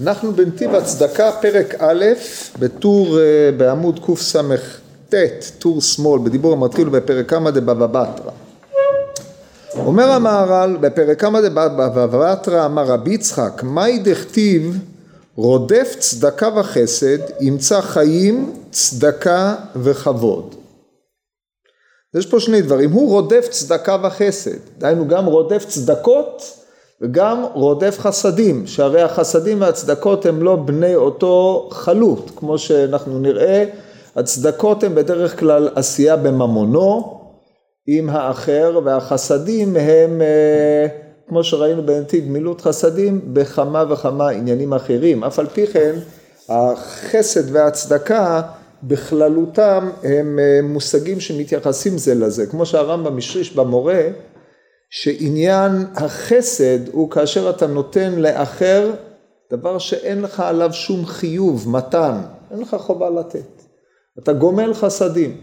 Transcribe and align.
אנחנו 0.00 0.32
בנתיב 0.32 0.74
הצדקה, 0.74 1.32
פרק 1.32 1.74
א', 1.78 2.04
בטור 2.58 3.18
אה, 3.18 3.50
בעמוד 3.56 4.00
קס"ט, 4.06 5.14
טור 5.58 5.80
שמאל, 5.80 6.20
בדיבור 6.24 6.52
המתחיל 6.52 6.88
בפרק 6.88 7.30
כמה 7.30 7.50
דבבא 7.50 7.86
בתרא. 7.86 8.30
אומר 9.76 10.10
המהר"ל, 10.10 10.76
בפרק 10.76 11.20
כמה 11.20 11.40
דבבא 11.40 12.06
בתרא 12.06 12.66
אמר 12.66 12.84
רבי 12.84 13.14
יצחק, 13.14 13.62
מהי 13.62 13.98
דכתיב 13.98 14.78
רודף 15.36 15.96
צדקה 15.98 16.48
וחסד, 16.56 17.18
ימצא 17.40 17.80
חיים, 17.80 18.54
צדקה 18.70 19.54
וכבוד. 19.76 20.54
יש 22.14 22.26
פה 22.26 22.40
שני 22.40 22.62
דברים, 22.62 22.90
הוא 22.92 23.10
רודף 23.10 23.48
צדקה 23.50 23.96
וחסד, 24.02 24.58
דהיינו 24.78 25.08
גם 25.08 25.26
רודף 25.26 25.64
צדקות 25.68 26.61
וגם 27.02 27.44
רודף 27.52 27.96
חסדים, 27.98 28.66
שהרי 28.66 29.02
החסדים 29.02 29.60
והצדקות 29.60 30.26
הם 30.26 30.42
לא 30.42 30.56
בני 30.56 30.94
אותו 30.94 31.68
חלוט, 31.72 32.30
כמו 32.36 32.58
שאנחנו 32.58 33.18
נראה, 33.18 33.64
הצדקות 34.16 34.84
הם 34.84 34.94
בדרך 34.94 35.40
כלל 35.40 35.68
עשייה 35.74 36.16
בממונו 36.16 37.20
עם 37.86 38.10
האחר, 38.10 38.80
והחסדים 38.84 39.76
הם, 39.76 40.22
אה, 40.22 40.86
כמו 41.28 41.44
שראינו 41.44 41.86
בנתיב, 41.86 42.28
מילות 42.28 42.60
חסדים 42.60 43.20
בכמה 43.32 43.84
וכמה 43.88 44.28
עניינים 44.28 44.74
אחרים. 44.74 45.24
אף 45.24 45.38
על 45.38 45.46
פי 45.46 45.66
כן, 45.66 45.94
החסד 46.48 47.54
והצדקה 47.54 48.42
בכללותם 48.82 49.90
הם 50.02 50.38
אה, 50.38 50.60
מושגים 50.62 51.20
שמתייחסים 51.20 51.98
זה 51.98 52.14
לזה, 52.14 52.46
כמו 52.46 52.66
שהרמב"ם 52.66 53.18
השריש 53.18 53.56
במורה, 53.56 54.02
שעניין 54.94 55.86
החסד 55.94 56.88
הוא 56.88 57.10
כאשר 57.10 57.50
אתה 57.50 57.66
נותן 57.66 58.14
לאחר 58.14 58.94
דבר 59.52 59.78
שאין 59.78 60.22
לך 60.22 60.40
עליו 60.40 60.72
שום 60.72 61.06
חיוב, 61.06 61.68
מתן, 61.68 62.20
אין 62.50 62.60
לך 62.60 62.76
חובה 62.78 63.10
לתת. 63.10 63.62
אתה 64.18 64.32
גומל 64.32 64.74
חסדים. 64.74 65.40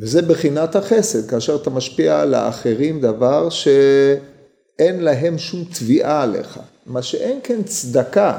וזה 0.00 0.22
בחינת 0.22 0.76
החסד, 0.76 1.30
כאשר 1.30 1.56
אתה 1.56 1.70
משפיע 1.70 2.20
על 2.20 2.34
האחרים 2.34 3.00
דבר 3.00 3.48
שאין 3.50 5.00
להם 5.00 5.38
שום 5.38 5.64
תביעה 5.64 6.22
עליך. 6.22 6.60
מה 6.86 7.02
שאין 7.02 7.40
כן 7.42 7.62
צדקה, 7.62 8.38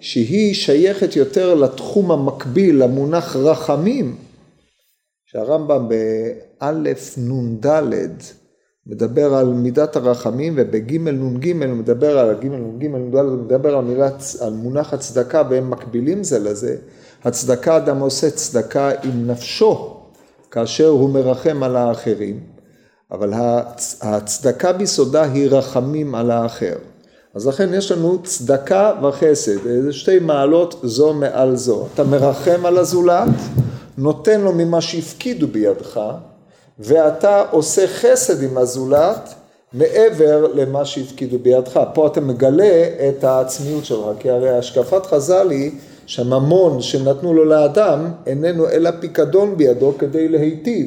שהיא 0.00 0.54
שייכת 0.54 1.16
יותר 1.16 1.54
לתחום 1.54 2.10
המקביל, 2.10 2.82
למונח 2.82 3.36
רחמים, 3.36 4.16
שהרמב"ם 5.26 5.88
באלף 5.88 7.18
נ"ד 7.18 7.66
מדבר 8.88 9.34
על 9.34 9.46
מידת 9.46 9.96
הרחמים 9.96 10.54
ובג' 10.56 10.96
נ"ג 10.96 11.62
הוא 11.62 11.76
מדבר 11.76 12.18
על 12.18 12.34
ג' 12.40 12.46
נ"ג 12.46 12.86
הוא 12.86 13.38
מדבר 13.44 13.76
על, 13.76 13.84
מילת, 13.84 14.22
על 14.40 14.52
מונח 14.52 14.94
הצדקה 14.94 15.42
והם 15.50 15.70
מקבילים 15.70 16.24
זה 16.24 16.38
לזה. 16.38 16.76
הצדקה 17.24 17.76
אדם 17.76 18.00
עושה 18.00 18.30
צדקה 18.30 18.90
עם 19.02 19.26
נפשו 19.26 19.96
כאשר 20.50 20.88
הוא 20.88 21.10
מרחם 21.10 21.62
על 21.62 21.76
האחרים 21.76 22.40
אבל 23.12 23.32
הצדקה 24.02 24.72
ביסודה 24.72 25.22
היא 25.22 25.48
רחמים 25.48 26.14
על 26.14 26.30
האחר. 26.30 26.76
אז 27.34 27.46
לכן 27.46 27.74
יש 27.74 27.92
לנו 27.92 28.22
צדקה 28.22 28.92
וחסד, 29.02 29.82
זה 29.82 29.92
שתי 29.92 30.18
מעלות 30.18 30.80
זו 30.82 31.14
מעל 31.14 31.56
זו. 31.56 31.86
אתה 31.94 32.04
מרחם 32.04 32.66
על 32.66 32.78
הזולת, 32.78 33.28
נותן 33.98 34.40
לו 34.40 34.52
ממה 34.52 34.80
שהפקידו 34.80 35.48
בידך 35.48 36.00
ואתה 36.78 37.42
עושה 37.50 37.86
חסד 37.86 38.42
עם 38.42 38.58
הזולת 38.58 39.34
מעבר 39.72 40.46
למה 40.54 40.84
שהפקידו 40.84 41.38
בידך. 41.38 41.80
פה 41.94 42.06
אתה 42.06 42.20
מגלה 42.20 42.84
את 43.08 43.24
העצמיות 43.24 43.84
שלך, 43.84 44.04
כי 44.18 44.30
הרי 44.30 44.50
השקפת 44.50 45.06
חז"ל 45.06 45.50
היא 45.50 45.70
שהממון 46.06 46.82
שנתנו 46.82 47.34
לו 47.34 47.44
לאדם 47.44 48.10
איננו 48.26 48.68
אלא 48.68 48.90
פיקדון 49.00 49.56
בידו 49.56 49.92
כדי 49.98 50.28
להיטיב. 50.28 50.86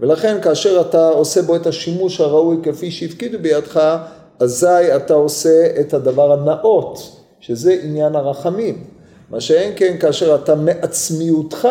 ולכן 0.00 0.40
כאשר 0.42 0.80
אתה 0.80 1.08
עושה 1.08 1.42
בו 1.42 1.56
את 1.56 1.66
השימוש 1.66 2.20
הראוי 2.20 2.56
כפי 2.62 2.90
שהפקידו 2.90 3.38
בידך, 3.38 3.98
אזי 4.40 4.96
אתה 4.96 5.14
עושה 5.14 5.66
את 5.80 5.94
הדבר 5.94 6.32
הנאות, 6.32 6.98
שזה 7.40 7.76
עניין 7.82 8.16
הרחמים. 8.16 8.84
מה 9.30 9.40
שאין 9.40 9.72
כן 9.76 9.96
כאשר 10.00 10.34
אתה 10.34 10.54
מעצמיותך 10.54 11.68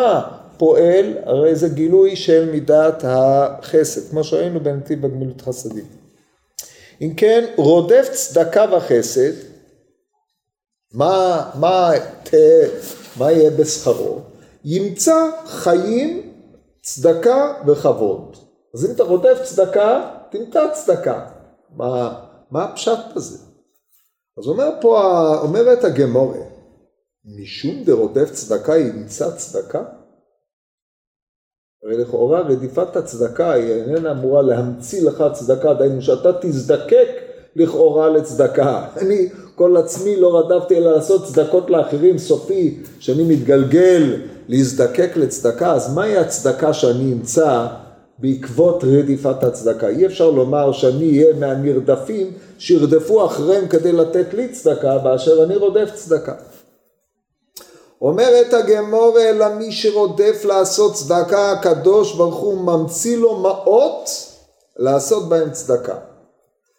פועל, 0.58 1.18
הרי 1.24 1.54
זה 1.54 1.68
גילוי 1.68 2.16
של 2.16 2.50
מידת 2.52 3.04
החסד, 3.06 4.10
כמו 4.10 4.24
שראינו 4.24 4.60
בנתיב 4.60 5.06
בגמילות 5.06 5.40
חסדים. 5.40 5.84
אם 7.00 7.12
כן, 7.16 7.44
רודף 7.56 8.08
צדקה 8.12 8.64
וחסד, 8.76 9.32
מה, 10.92 11.50
מה, 11.54 11.90
ת, 12.22 12.34
מה 13.16 13.32
יהיה 13.32 13.50
בשכרו? 13.50 14.20
ימצא 14.64 15.30
חיים, 15.46 16.32
צדקה 16.82 17.54
וכבוד. 17.66 18.36
אז 18.74 18.86
אם 18.86 18.90
אתה 18.94 19.02
רודף 19.02 19.38
צדקה, 19.42 20.10
תמצא 20.30 20.70
צדקה. 20.72 21.26
מה, 21.76 22.20
מה 22.50 22.64
הפשט 22.64 22.98
בזה? 23.16 23.38
אז 24.38 24.46
אומר 24.46 24.70
פה, 24.80 25.34
אומרת 25.42 25.84
הגמורה, 25.84 26.38
משום 27.24 27.84
דרודף 27.84 28.30
צדקה 28.30 28.78
ימצא 28.78 29.36
צדקה? 29.36 29.82
הרי 31.86 31.96
לכאורה 31.96 32.40
רדיפת 32.40 32.96
הצדקה 32.96 33.52
היא 33.52 33.72
איננה 33.72 34.10
אמורה 34.10 34.42
להמציא 34.42 35.02
לך 35.08 35.24
צדקה, 35.32 35.74
דהיינו 35.74 36.02
שאתה 36.02 36.30
תזדקק 36.40 37.08
לכאורה 37.56 38.08
לצדקה. 38.08 38.84
אני 39.02 39.28
כל 39.54 39.76
עצמי 39.76 40.16
לא 40.16 40.38
רדפתי 40.38 40.76
אלא 40.76 40.92
לעשות 40.92 41.24
צדקות 41.24 41.70
לאחרים, 41.70 42.18
סופי, 42.18 42.78
שאני 43.00 43.24
מתגלגל 43.24 44.16
להזדקק 44.48 45.10
לצדקה, 45.16 45.72
אז 45.72 45.94
מהי 45.94 46.16
הצדקה 46.16 46.72
שאני 46.72 47.12
אמצא 47.12 47.66
בעקבות 48.18 48.84
רדיפת 48.84 49.44
הצדקה? 49.44 49.88
אי 49.88 50.06
אפשר 50.06 50.30
לומר 50.30 50.72
שאני 50.72 51.08
אהיה 51.08 51.34
מהנרדפים 51.38 52.26
שירדפו 52.58 53.26
אחריהם 53.26 53.68
כדי 53.68 53.92
לתת 53.92 54.34
לי 54.34 54.48
צדקה, 54.48 54.98
באשר 54.98 55.44
אני 55.44 55.56
רודף 55.56 55.90
צדקה. 55.94 56.34
אומרת 58.00 58.54
הגמור 58.54 59.18
אלא 59.20 59.48
מי 59.54 59.72
שרודף 59.72 60.44
לעשות 60.44 60.94
צדקה 60.94 61.52
הקדוש 61.52 62.16
ברוך 62.16 62.36
הוא 62.36 62.60
ממציא 62.60 63.16
לו 63.16 63.36
מעות 63.36 64.10
לעשות 64.76 65.28
בהם 65.28 65.50
צדקה. 65.50 65.96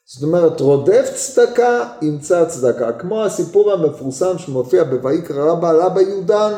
זאת 0.05 0.23
אומרת 0.23 0.61
רודף 0.61 1.11
צדקה 1.15 1.89
ימצא 2.01 2.45
צדקה. 2.45 2.91
כמו 2.91 3.23
הסיפור 3.23 3.71
המפורסם 3.71 4.37
שמופיע 4.37 4.83
בויקרא 4.83 5.51
רבא 5.51 5.69
על 5.69 5.81
אבא 5.81 6.01
יהודן 6.01 6.53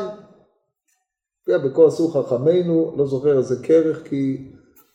מופיע 1.40 1.58
בכל 1.58 1.86
עשו 1.86 2.08
חכמינו 2.08 2.92
לא 2.96 3.06
זוכר 3.06 3.38
איזה 3.38 3.56
כרך 3.62 4.08
כי 4.08 4.36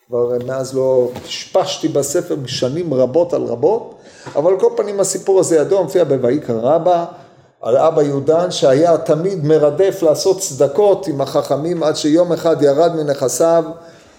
כבר 0.07 0.31
מאז 0.45 0.75
לא 0.75 1.11
השפשתי 1.25 1.87
בספר 1.87 2.35
שנים 2.45 2.93
רבות 2.93 3.33
על 3.33 3.43
רבות. 3.43 3.95
אבל 4.35 4.59
כל 4.59 4.69
פנים 4.77 4.99
הסיפור 4.99 5.39
הזה 5.39 5.55
ידוע 5.55 5.81
מופיע 5.81 6.03
בויקרא 6.03 6.75
רבא 6.75 7.05
על 7.61 7.77
אבא 7.77 8.01
יהודן 8.01 8.51
שהיה 8.51 8.97
תמיד 8.97 9.45
מרדף 9.45 9.99
לעשות 10.03 10.39
צדקות 10.39 11.07
עם 11.07 11.21
החכמים 11.21 11.83
עד 11.83 11.95
שיום 11.95 12.33
אחד 12.33 12.61
ירד 12.61 12.95
מנכסיו 12.95 13.63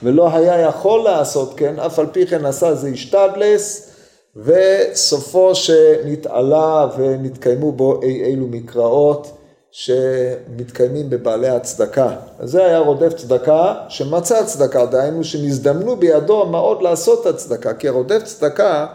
ולא 0.02 0.36
היה 0.36 0.60
יכול 0.60 1.04
לעשות 1.04 1.54
כן, 1.56 1.78
אף 1.78 1.98
על 1.98 2.06
פי 2.12 2.26
כן 2.26 2.46
עשה 2.46 2.68
איזה 2.68 2.88
השתדלס 2.88 3.90
וסופו 4.36 5.54
שנתעלה 5.54 6.88
ונתקיימו 6.98 7.72
בו 7.72 8.02
אי 8.02 8.24
אילו 8.24 8.46
מקראות 8.46 9.36
שמתקיימים 9.70 11.10
בבעלי 11.10 11.48
הצדקה. 11.48 12.16
זה 12.42 12.66
היה 12.66 12.78
רודף 12.78 13.12
צדקה 13.12 13.74
שמצא 13.88 14.44
צדקה, 14.44 14.86
דהיינו 14.86 15.24
שנזדמנו 15.24 15.96
בידו 15.96 16.46
מאוד 16.46 16.82
לעשות 16.82 17.20
את 17.20 17.26
הצדקה, 17.26 17.74
כי 17.74 17.88
הרודף 17.88 18.22
צדקה 18.22 18.86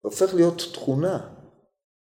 הופך 0.00 0.34
להיות 0.34 0.62
תכונה. 0.72 1.35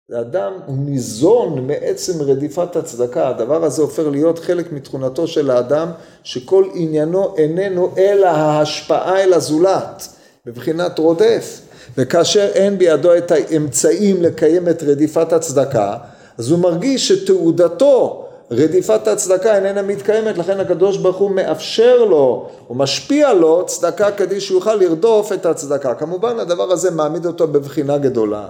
לאדם 0.09 0.53
הוא 0.65 0.77
ניזון 0.77 1.67
מעצם 1.67 2.21
רדיפת 2.21 2.75
הצדקה, 2.75 3.27
הדבר 3.27 3.63
הזה 3.63 3.81
הופך 3.81 4.03
להיות 4.11 4.39
חלק 4.39 4.71
מתכונתו 4.71 5.27
של 5.27 5.51
האדם 5.51 5.91
שכל 6.23 6.65
עניינו 6.73 7.35
איננו 7.37 7.91
אלא 7.97 8.27
ההשפעה 8.27 9.23
אל 9.23 9.33
הזולת, 9.33 10.07
בבחינת 10.45 10.99
רודף, 10.99 11.61
וכאשר 11.97 12.47
אין 12.53 12.77
בידו 12.77 13.17
את 13.17 13.31
האמצעים 13.31 14.21
לקיים 14.21 14.69
את 14.69 14.83
רדיפת 14.83 15.33
הצדקה, 15.33 15.97
אז 16.37 16.51
הוא 16.51 16.59
מרגיש 16.59 17.07
שתעודתו 17.07 18.25
רדיפת 18.51 19.07
הצדקה 19.07 19.55
איננה 19.55 19.81
מתקיימת, 19.81 20.37
לכן 20.37 20.59
הקדוש 20.59 20.97
ברוך 20.97 21.17
הוא 21.17 21.31
מאפשר 21.31 22.05
לו, 22.05 22.49
הוא 22.67 22.77
משפיע 22.77 23.33
לו 23.33 23.65
צדקה 23.65 24.11
כדי 24.11 24.41
שהוא 24.41 24.57
יוכל 24.57 24.75
לרדוף 24.75 25.33
את 25.33 25.45
הצדקה. 25.45 25.93
כמובן 25.93 26.39
הדבר 26.39 26.71
הזה 26.71 26.91
מעמיד 26.91 27.25
אותו 27.25 27.47
בבחינה 27.47 27.97
גדולה. 27.97 28.47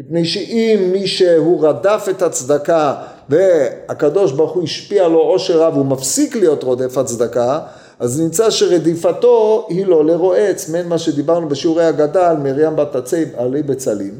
מפני 0.00 0.24
שאם 0.24 0.88
מי 0.92 1.06
שהוא 1.06 1.68
רדף 1.68 2.06
את 2.10 2.22
הצדקה 2.22 2.94
והקדוש 3.28 4.32
ברוך 4.32 4.52
הוא 4.52 4.62
השפיע 4.62 5.08
לו 5.08 5.18
עושר 5.18 5.62
רב, 5.62 5.74
הוא 5.74 5.86
מפסיק 5.86 6.36
להיות 6.36 6.62
רודף 6.62 6.98
הצדקה, 6.98 7.60
אז 7.98 8.20
נמצא 8.20 8.50
שרדיפתו 8.50 9.66
היא 9.68 9.86
לא 9.86 10.04
לרועץ, 10.04 10.68
מעין 10.68 10.88
מה 10.88 10.98
שדיברנו 10.98 11.48
בשיעורי 11.48 11.84
הגדה 11.84 12.30
על 12.30 12.36
מרים 12.36 12.76
בת 12.76 12.96
עצי 12.96 13.24
עלי 13.36 13.62
בצלים, 13.62 14.14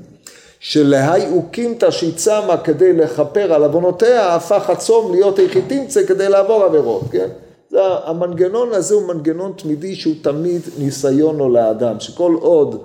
שלהי 0.61 1.33
אוקימתא 1.33 1.91
שהיא 1.91 2.13
צמה 2.17 2.57
כדי 2.57 2.93
לכפר 2.93 3.53
על 3.53 3.65
עוונותיה, 3.65 4.35
הפך 4.35 4.71
הצום 4.71 5.13
להיות 5.13 5.39
איכי 5.39 5.63
תמצא 5.63 6.07
כדי 6.07 6.29
לעבור 6.29 6.65
עבירות, 6.65 7.03
כן? 7.11 7.29
זה, 7.71 7.79
המנגנון 8.05 8.73
הזה 8.73 8.95
הוא 8.95 9.09
מנגנון 9.09 9.53
תמידי 9.57 9.95
שהוא 9.95 10.15
תמיד 10.23 10.63
ניסיון 10.79 11.41
או 11.41 11.49
לאדם, 11.49 12.01
שכל 12.01 12.37
עוד 12.41 12.83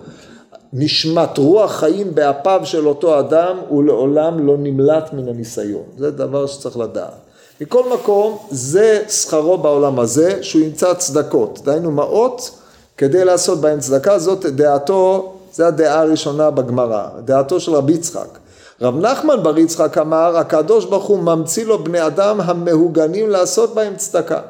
נשמת 0.73 1.37
רוח 1.37 1.71
חיים 1.71 2.15
באפיו 2.15 2.61
של 2.63 2.87
אותו 2.87 3.19
אדם, 3.19 3.57
הוא 3.67 3.83
לעולם 3.83 4.47
לא 4.47 4.55
נמלט 4.57 5.13
מן 5.13 5.27
הניסיון. 5.27 5.83
זה 5.97 6.11
דבר 6.11 6.47
שצריך 6.47 6.77
לדעת. 6.77 7.13
מכל 7.61 7.93
מקום, 7.93 8.37
זה 8.51 9.03
שכרו 9.09 9.57
בעולם 9.57 9.99
הזה, 9.99 10.43
שהוא 10.43 10.61
ימצא 10.61 10.93
צדקות, 10.93 11.59
דהיינו 11.63 11.91
מעות, 11.91 12.51
כדי 12.97 13.25
לעשות 13.25 13.61
בהם 13.61 13.79
צדקה, 13.79 14.19
זאת 14.19 14.45
דעתו, 14.45 15.33
זו 15.53 15.63
הדעה 15.63 15.99
הראשונה 15.99 16.51
בגמרא, 16.51 17.07
דעתו 17.25 17.59
של 17.59 17.75
רבי 17.75 17.93
יצחק. 17.93 18.39
רב 18.81 18.97
נחמן 18.97 19.43
בר 19.43 19.57
יצחק 19.57 19.97
אמר, 19.97 20.37
הקדוש 20.37 20.85
ברוך 20.85 21.05
הוא 21.05 21.19
ממציא 21.19 21.65
לו 21.65 21.83
בני 21.83 22.07
אדם 22.07 22.41
המהוגנים 22.41 23.29
לעשות 23.29 23.75
בהם 23.75 23.95
צדקה. 23.95 24.41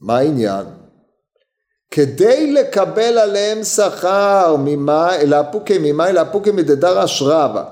מה 0.00 0.18
העניין? 0.18 0.66
כדי 1.90 2.52
לקבל 2.52 3.18
עליהם 3.18 3.64
שכר 3.64 4.56
ממאי 4.58 5.26
לאפוקי 5.26 5.78
ממאי 5.82 6.12
לאפוקי 6.12 6.50
מדדרש 6.50 7.22
רבא 7.22 7.64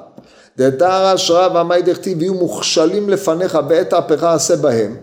דדרש 0.56 1.30
רבא 1.30 1.62
מאי 1.62 1.82
דכתיב 1.82 2.22
יהיו 2.22 2.34
מוכשלים 2.34 3.08
לפניך 3.08 3.54
בעת 3.54 3.92
ההפכה 3.92 4.34
עשה 4.34 4.56
בהם 4.56 4.96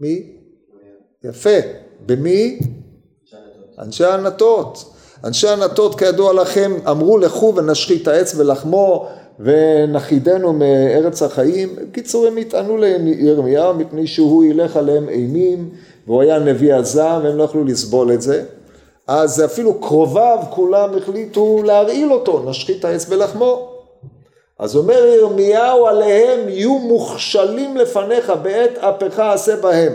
מי? 0.00 0.32
יפה 1.24 1.58
במי? 2.06 2.58
אנשי 3.78 4.04
ענתות 4.04 4.92
אנשי 5.24 5.48
ענתות 5.48 5.98
כידוע 5.98 6.32
לכם 6.32 6.72
אמרו 6.90 7.18
לכו 7.18 7.54
ונשחית 7.56 8.08
העץ 8.08 8.34
ולחמו 8.34 9.08
ונחידנו 9.40 10.52
מארץ 10.52 11.22
החיים. 11.22 11.76
בקיצור 11.76 12.26
הם 12.26 12.38
יטענו 12.38 12.76
לירמיהו 12.76 13.74
מפני 13.74 14.06
שהוא 14.06 14.44
ילך 14.44 14.76
עליהם 14.76 15.08
אימים 15.08 15.70
והוא 16.06 16.22
היה 16.22 16.38
נביא 16.38 16.74
הזעם 16.74 17.24
והם 17.24 17.36
לא 17.36 17.42
יכלו 17.42 17.64
לסבול 17.64 18.12
את 18.12 18.22
זה. 18.22 18.44
אז 19.06 19.44
אפילו 19.44 19.80
קרוביו 19.80 20.38
כולם 20.50 20.96
החליטו 20.96 21.62
להרעיל 21.64 22.12
אותו, 22.12 22.42
נשחית 22.50 22.84
העץ 22.84 23.04
בלחמו. 23.04 23.72
אז 24.58 24.76
אומר 24.76 25.06
ירמיהו 25.06 25.86
עליהם 25.86 26.48
יהיו 26.48 26.78
מוכשלים 26.78 27.76
לפניך 27.76 28.32
בעת 28.42 28.78
אפך 28.78 29.18
עשה 29.18 29.56
בהם. 29.56 29.92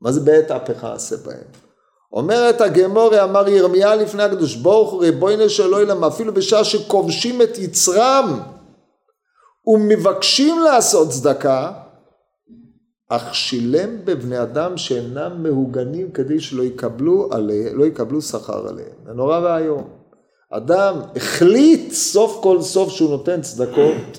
מה 0.00 0.12
זה 0.12 0.20
בעת 0.20 0.50
אפך 0.50 0.84
עשה 0.84 1.16
בהם? 1.16 1.62
אומרת 2.12 2.60
הגמורי 2.60 3.22
אמר 3.22 3.48
ירמיה 3.48 3.94
לפני 3.94 4.22
הקדוש 4.22 4.54
ברוך 4.54 4.90
הוא 4.90 5.00
ריבונו 5.00 5.48
של 5.48 5.74
עולם 5.74 6.04
אפילו 6.04 6.34
בשעה 6.34 6.64
שכובשים 6.64 7.42
את 7.42 7.58
יצרם 7.58 8.40
ומבקשים 9.66 10.58
לעשות 10.58 11.10
צדקה 11.10 11.72
אך 13.14 13.34
שילם 13.34 14.04
בבני 14.04 14.42
אדם 14.42 14.76
שאינם 14.76 15.42
מהוגנים 15.42 16.10
כדי 16.10 16.40
שלא 16.40 16.62
יקבלו, 16.62 17.28
עליה, 17.32 17.72
לא 17.72 17.84
יקבלו 17.84 18.22
שכר 18.22 18.68
עליהם. 18.68 18.96
זה 19.06 19.12
נורא 19.12 19.40
ואיום. 19.40 19.88
אדם 20.50 20.96
החליט 21.16 21.92
סוף 21.92 22.40
כל 22.42 22.62
סוף 22.62 22.92
שהוא 22.92 23.10
נותן 23.10 23.40
צדקות 23.40 24.18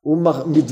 הוא 0.00 0.18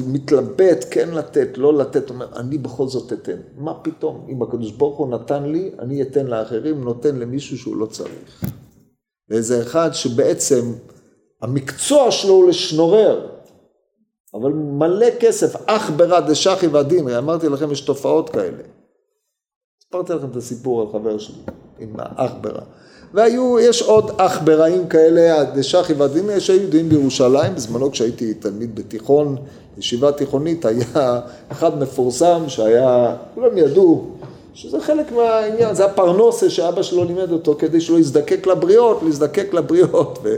מתלבט 0.06 0.84
כן 0.90 1.08
לתת, 1.10 1.58
לא 1.58 1.74
לתת, 1.78 2.10
אומר, 2.10 2.26
אני 2.36 2.58
בכל 2.58 2.86
זאת 2.86 3.12
אתן. 3.12 3.40
מה 3.56 3.74
פתאום, 3.82 4.26
אם 4.28 4.42
הקדוש 4.42 4.72
ברוך 4.72 4.98
הוא 4.98 5.08
נתן 5.08 5.44
לי, 5.44 5.70
אני 5.78 6.02
אתן 6.02 6.26
לאחרים, 6.26 6.84
נותן 6.84 7.16
למישהו 7.16 7.58
שהוא 7.58 7.76
לא 7.76 7.86
צריך. 7.86 8.44
ואיזה 9.28 9.62
אחד 9.62 9.90
שבעצם 9.92 10.72
המקצוע 11.42 12.10
שלו 12.10 12.34
הוא 12.34 12.48
לשנורר, 12.48 13.35
אבל 14.40 14.52
מלא 14.52 15.06
כסף, 15.20 15.56
אך 15.66 15.90
ברא 15.96 16.20
דשחי 16.20 16.66
ודין, 16.66 17.08
אמרתי 17.08 17.48
לכם, 17.48 17.72
יש 17.72 17.80
תופעות 17.80 18.30
כאלה. 18.30 18.62
סיפרתי 19.82 20.12
לכם 20.12 20.30
את 20.30 20.36
הסיפור 20.36 20.80
על 20.80 20.86
חבר 20.92 21.18
שלי, 21.18 21.42
עם 21.78 21.94
האח 21.98 22.32
ברא. 22.40 22.60
והיו, 23.14 23.60
יש 23.60 23.82
עוד 23.82 24.10
אח 24.16 24.42
ברעים 24.44 24.88
כאלה, 24.88 25.44
דשחי 25.44 25.92
ודין, 25.92 26.30
יש 26.30 26.48
יהודים 26.48 26.88
בירושלים, 26.88 27.54
בזמנו 27.54 27.90
כשהייתי 27.90 28.34
תלמיד 28.34 28.76
בתיכון, 28.76 29.36
ישיבה 29.78 30.12
תיכונית, 30.12 30.64
היה 30.64 31.20
אחד 31.48 31.78
מפורסם 31.82 32.42
שהיה, 32.48 33.16
כולם 33.34 33.58
ידעו 33.58 34.10
שזה 34.54 34.80
חלק 34.80 35.12
מהעניין, 35.12 35.74
זה 35.74 35.84
הפרנוסה 35.84 36.50
שאבא 36.50 36.82
שלו 36.82 37.04
לימד 37.04 37.32
אותו 37.32 37.54
כדי 37.58 37.80
שלא 37.80 37.98
יזדקק 37.98 38.46
לבריות, 38.46 39.02
להזדקק 39.02 39.54
לבריות. 39.54 40.18
ו... 40.22 40.36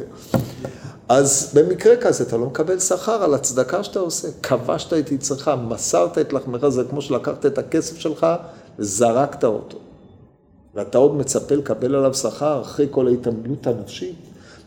אז 1.08 1.52
במקרה 1.54 1.96
כזה 1.96 2.24
אתה 2.24 2.36
לא 2.36 2.46
מקבל 2.46 2.78
שכר 2.78 3.22
על 3.24 3.34
הצדקה 3.34 3.84
שאתה 3.84 3.98
עושה. 3.98 4.28
כבשת 4.42 4.92
את 4.92 5.12
יצרך, 5.12 5.48
מסרת 5.48 6.18
את 6.18 6.32
לחמך, 6.32 6.68
זה 6.68 6.84
כמו 6.90 7.02
שלקחת 7.02 7.46
את 7.46 7.58
הכסף 7.58 7.98
שלך 7.98 8.26
וזרקת 8.78 9.44
אותו. 9.44 9.78
ואתה 10.74 10.98
עוד 10.98 11.14
מצפה 11.14 11.54
לקבל 11.54 11.94
עליו 11.94 12.14
שכר 12.14 12.60
אחרי 12.60 12.86
כל 12.90 13.08
ההתעמלות 13.08 13.66
הנפשית? 13.66 14.16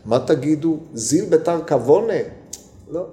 מה 0.04 0.18
תגידו? 0.18 0.76
זיל 0.94 1.24
בתר 1.24 1.60
כבונה? 1.66 2.12
לא. 2.90 3.06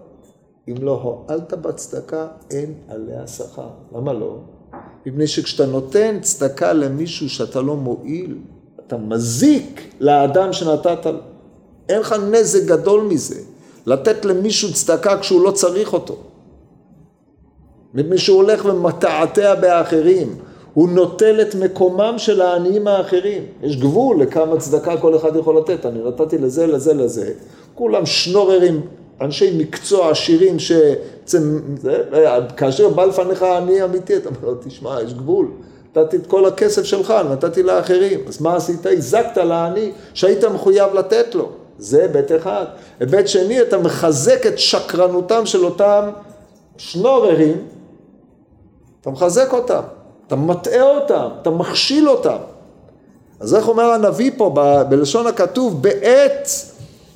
אם 0.68 0.76
לא 0.82 0.92
הועלת 0.92 1.54
בצדקה, 1.54 2.28
אין 2.52 2.74
עליה 2.88 3.28
שכר. 3.28 3.70
למה 3.96 4.14
לא? 4.14 4.38
מפני 5.06 5.28
שכשאתה 5.28 5.66
נותן 5.66 6.20
צדקה 6.22 6.74
למישהו 6.74 7.30
שאתה 7.30 7.62
לא 7.62 7.76
מועיל, 7.76 8.38
אתה 8.88 8.98
מזיק 8.98 9.94
לאדם 10.00 10.54
שנתת 10.54 11.06
לו. 11.06 11.20
אין 11.90 12.00
לך 12.00 12.16
נזק 12.32 12.64
גדול 12.64 13.02
מזה. 13.02 13.40
לתת 13.86 14.26
למישהו 14.26 14.74
צדקה 14.74 15.18
כשהוא 15.18 15.44
לא 15.44 15.52
צריך 15.52 15.94
אותו. 15.94 16.16
מפני 17.94 18.18
שהוא 18.18 18.38
הולך 18.38 18.66
ומתעתע 18.66 19.56
באחרים. 19.56 20.36
הוא 20.74 20.90
נוטל 20.90 21.42
את 21.42 21.56
מקומם 21.56 22.14
של 22.18 22.42
העניים 22.42 22.88
האחרים. 22.88 23.44
יש 23.64 23.78
גבול 23.78 24.22
לכמה 24.22 24.58
צדקה 24.58 24.98
כל 24.98 25.16
אחד 25.16 25.36
יכול 25.36 25.58
לתת. 25.58 25.86
אני 25.86 26.00
נתתי 26.08 26.38
לזה, 26.38 26.68
לזה, 26.68 26.94
לזה. 26.94 27.34
כולם 27.76 28.06
שנוררים, 28.06 28.82
אנשי 29.22 29.58
מקצוע 29.58 30.12
עשירים 30.12 30.60
ש... 30.60 30.72
כאשר 32.58 32.90
בא 32.90 33.06
לפניך 33.06 33.44
עני 33.44 33.84
אמיתי, 33.84 34.18
אתה 34.18 34.30
אומר 34.42 34.54
תשמע, 34.66 35.02
יש 35.02 35.14
גבול. 35.14 35.48
נתתי 35.96 36.18
את 36.18 36.28
כל 36.28 36.46
הכסף 36.46 36.84
שלך, 36.84 37.14
נתתי 37.32 37.64
לאחרים. 37.64 38.20
אז 38.28 38.42
מה 38.42 38.56
עשית? 38.56 38.86
הזקת 38.86 39.38
לעני 39.38 39.92
שהיית 40.14 40.44
מחויב 40.46 40.94
לתת 40.94 41.36
לו. 41.36 41.50
זה 41.80 42.02
היבט 42.02 42.32
אחד. 42.32 42.66
היבט 43.00 43.28
שני, 43.28 43.62
אתה 43.62 43.78
מחזק 43.78 44.46
את 44.46 44.60
שקרנותם 44.60 45.46
של 45.46 45.66
אותם 45.66 46.10
שנוררים, 46.78 47.68
אתה 49.02 49.10
מחזק 49.10 49.54
אותם. 49.54 49.82
אתה 50.28 50.36
מטעה 50.36 50.82
אותם, 50.82 51.28
אתה 51.42 51.50
מכשיל 51.50 52.10
אותם. 52.10 52.38
אז 53.40 53.56
איך 53.56 53.68
אומר 53.68 53.92
הנביא 53.92 54.32
פה 54.38 54.52
ב, 54.56 54.82
בלשון 54.90 55.28
הכתוב, 55.28 55.82
בעת 55.82 56.50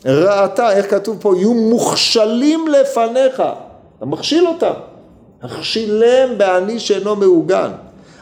רעתה, 0.06 0.72
איך 0.72 0.90
כתוב 0.90 1.18
פה, 1.22 1.34
יהיו 1.38 1.54
מוכשלים 1.54 2.68
לפניך, 2.68 3.44
אתה 3.98 4.06
מכשיל 4.06 4.48
אותם. 4.48 4.74
הכשילם 5.42 6.38
בעני 6.38 6.80
שאינו 6.80 7.16
מעוגן. 7.16 7.72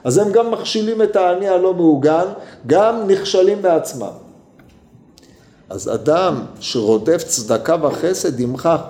אז 0.03 0.17
הם 0.17 0.31
גם 0.31 0.51
מכשילים 0.51 1.01
את 1.01 1.15
העני 1.15 1.49
הלא 1.49 1.73
מעוגן, 1.73 2.25
גם 2.67 3.07
נכשלים 3.07 3.61
בעצמם. 3.61 4.30
אז 5.71 5.89
אדם 5.93 6.45
שרודף 6.59 7.23
צדקה 7.27 7.75
וחסד 7.81 8.39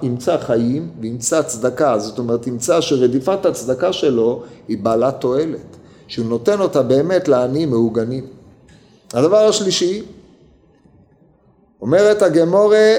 ימצא 0.02 0.38
חיים 0.38 0.92
וימצא 1.00 1.42
צדקה, 1.42 2.00
זאת 2.00 2.20
אומרת 2.20 2.48
ימצא 2.48 2.82
שרדיפת 2.82 3.46
הצדקה 3.46 3.94
שלו 3.94 4.44
היא 4.68 4.78
בעלת 4.78 5.22
תועלת. 5.22 5.78
שהוא 6.12 6.26
נותן 6.26 6.60
אותה 6.60 6.82
באמת 6.82 7.28
לעניים 7.28 7.70
מעוגנים. 7.70 8.26
הדבר 9.14 9.38
השלישי, 9.38 10.04
אומרת 11.82 12.22
הגמורה, 12.22 12.98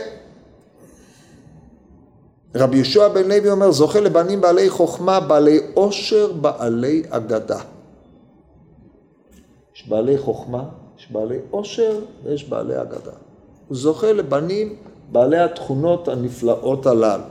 רבי 2.54 2.76
יהושע 2.76 3.08
בן 3.08 3.28
לוי 3.28 3.50
אומר, 3.50 3.70
זוכה 3.70 4.00
לבנים 4.00 4.40
בעלי 4.40 4.70
חוכמה, 4.70 5.20
בעלי 5.20 5.60
עושר, 5.74 6.32
בעלי 6.32 7.02
אגדה. 7.08 7.58
יש 9.76 9.88
בעלי 9.88 10.18
חוכמה, 10.18 10.64
יש 10.98 11.12
בעלי 11.12 11.38
עושר 11.50 12.00
ויש 12.24 12.48
בעלי 12.48 12.80
אגדה. 12.80 13.12
הוא 13.73 13.79
זוכה 13.79 14.12
לבנים 14.12 14.75
בעלי 15.12 15.38
התכונות 15.38 16.09
הנפלאות 16.09 16.87
הללו. 16.87 17.23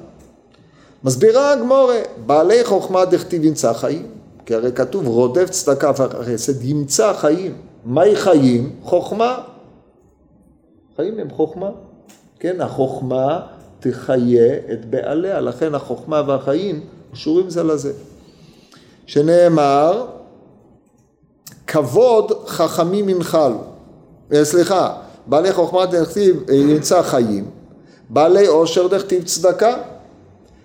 מסבירה 1.04 1.52
הגמורה, 1.52 2.00
בעלי 2.26 2.64
חוכמה 2.64 3.06
דכתיב 3.06 3.46
ימצא 3.46 3.74
חיים, 3.74 4.08
כי 4.46 4.56
הרי 4.56 4.72
כתוב 4.72 5.08
רודף 5.08 5.50
צדקה 5.50 5.92
וחסד 5.92 6.64
ימצא 6.64 7.14
חיים. 7.14 7.54
מהי 7.86 8.16
חיים? 8.16 8.76
חוכמה. 8.84 9.44
חיים 10.96 11.20
הם 11.20 11.30
חוכמה. 11.30 11.70
כן, 12.40 12.62
החוכמה 12.62 13.42
תחיה 13.80 14.56
את 14.74 14.86
בעליה, 14.86 15.42
לכן 15.42 15.76
החוכמה 15.76 16.22
והחיים 16.28 16.80
קשורים 17.14 17.50
זה 17.50 17.64
לזה. 17.64 17.94
שנאמר, 19.06 20.06
כבוד 21.68 22.32
חכמים 22.48 23.10
ינחלו. 23.10 23.62
אה, 24.34 24.46
סליחה, 24.46 25.02
בעלי 25.32 25.54
חוכמה 25.54 25.86
דכתיב 25.86 26.50
ימצא 26.52 27.02
חיים, 27.02 27.46
בעלי 28.10 28.48
עושר 28.48 28.88
דכתיב 28.88 29.24
צדקה. 29.24 29.74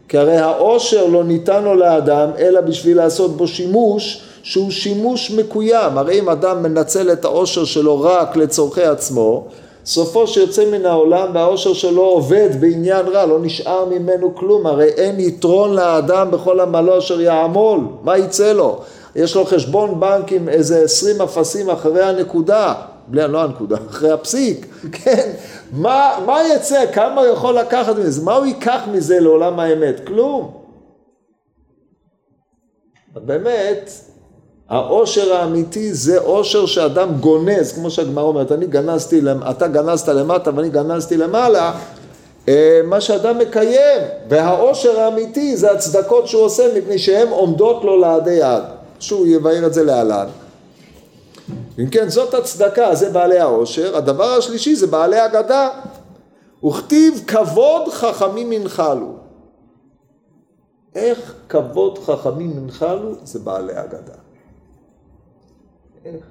כי 0.09 0.19
הרי 0.19 0.37
העושר 0.37 1.07
לא 1.07 1.25
ניתן 1.25 1.65
לו 1.65 1.75
לאדם 1.75 2.31
אלא 2.39 2.61
בשביל 2.61 2.97
לעשות 2.97 3.37
בו 3.37 3.47
שימוש 3.47 4.23
שהוא 4.43 4.71
שימוש 4.71 5.31
מקוים. 5.31 5.99
הרי 5.99 6.19
אם 6.19 6.29
אדם 6.29 6.63
מנצל 6.63 7.13
את 7.13 7.25
העושר 7.25 7.65
שלו 7.65 8.01
רק 8.01 8.37
לצורכי 8.37 8.83
עצמו, 8.83 9.45
סופו 9.85 10.27
שיוצא 10.27 10.71
מן 10.71 10.87
העולם 10.87 11.29
והעושר 11.35 11.73
שלו 11.73 12.03
עובד 12.03 12.49
בעניין 12.61 13.07
רע, 13.07 13.27
לא 13.27 13.39
נשאר 13.43 13.85
ממנו 13.85 14.35
כלום, 14.35 14.67
הרי 14.67 14.89
אין 14.89 15.21
יתרון 15.21 15.75
לאדם 15.75 16.31
בכל 16.31 16.61
עמלו 16.61 16.99
אשר 16.99 17.21
יעמול, 17.21 17.81
מה 18.03 18.19
יצא 18.19 18.53
לו? 18.53 18.79
יש 19.17 19.37
לו 19.37 19.45
חשבון 19.45 20.01
בנק 20.01 20.33
עם 20.33 20.49
איזה 20.49 20.83
עשרים 20.83 21.23
אפסים 21.23 21.71
אחרי 21.71 22.03
הנקודה, 22.03 22.75
בלי, 23.09 23.29
לא 23.29 23.43
הנקודה, 23.43 23.77
אחרי 23.91 24.11
הפסיק, 24.11 24.67
כן? 24.93 25.31
מה, 25.73 26.19
מה 26.27 26.39
יצא? 26.55 26.93
כמה 26.93 27.21
הוא 27.21 27.27
יכול 27.27 27.59
לקחת 27.59 27.97
מזה? 27.97 28.23
מה 28.25 28.35
הוא 28.35 28.47
ייקח 28.47 28.81
מזה 28.93 29.21
לעולם 29.21 29.61
האמת? 29.61 30.07
כלום. 30.07 30.53
באמת, 33.15 33.91
העושר 34.69 35.37
האמיתי 35.37 35.95
זה 35.95 36.21
עושר 36.21 36.67
שאדם 36.67 37.09
גונז, 37.21 37.73
כמו 37.73 37.91
שהגמרא 37.91 38.25
אומרת, 38.25 38.53
אני 38.53 38.67
גנזתי, 38.67 39.21
אתה 39.51 39.69
גנזת 39.69 40.09
למטה 40.09 40.51
ואני 40.57 40.69
גנזתי 40.69 41.17
למעלה, 41.17 41.73
אה, 42.49 42.81
מה 42.85 43.01
שאדם 43.01 43.39
מקיים, 43.39 44.03
והעושר 44.29 45.01
האמיתי 45.01 45.57
זה 45.57 45.73
הצדקות 45.73 46.29
שהוא 46.29 46.43
עושה 46.43 46.79
מפני 46.79 46.99
שהן 46.99 47.29
עומדות 47.29 47.85
לו 47.85 47.97
לעדי 47.97 48.33
יד. 48.33 48.63
שהוא 49.01 49.27
יבהיר 49.27 49.67
את 49.67 49.75
זה 49.75 49.85
להלן. 49.85 50.27
אם 51.79 51.91
כן, 51.91 52.09
זאת 52.09 52.35
הצדקה, 52.35 52.95
זה 52.95 53.11
בעלי 53.11 53.39
העושר. 53.39 53.97
הדבר 53.97 54.25
השלישי 54.25 54.77
זה 54.77 54.87
בעלי 54.87 55.25
אגדה. 55.27 55.69
וכתיב 56.65 57.25
כבוד 57.27 57.89
חכמים 57.89 58.53
ינחלו. 58.53 59.13
איך 60.95 61.35
כבוד 61.49 61.99
חכמים 61.99 62.51
ינחלו? 62.59 63.13
זה 63.25 63.39
בעלי 63.39 63.73
אגדה. 63.73 64.15
איך? 66.05 66.25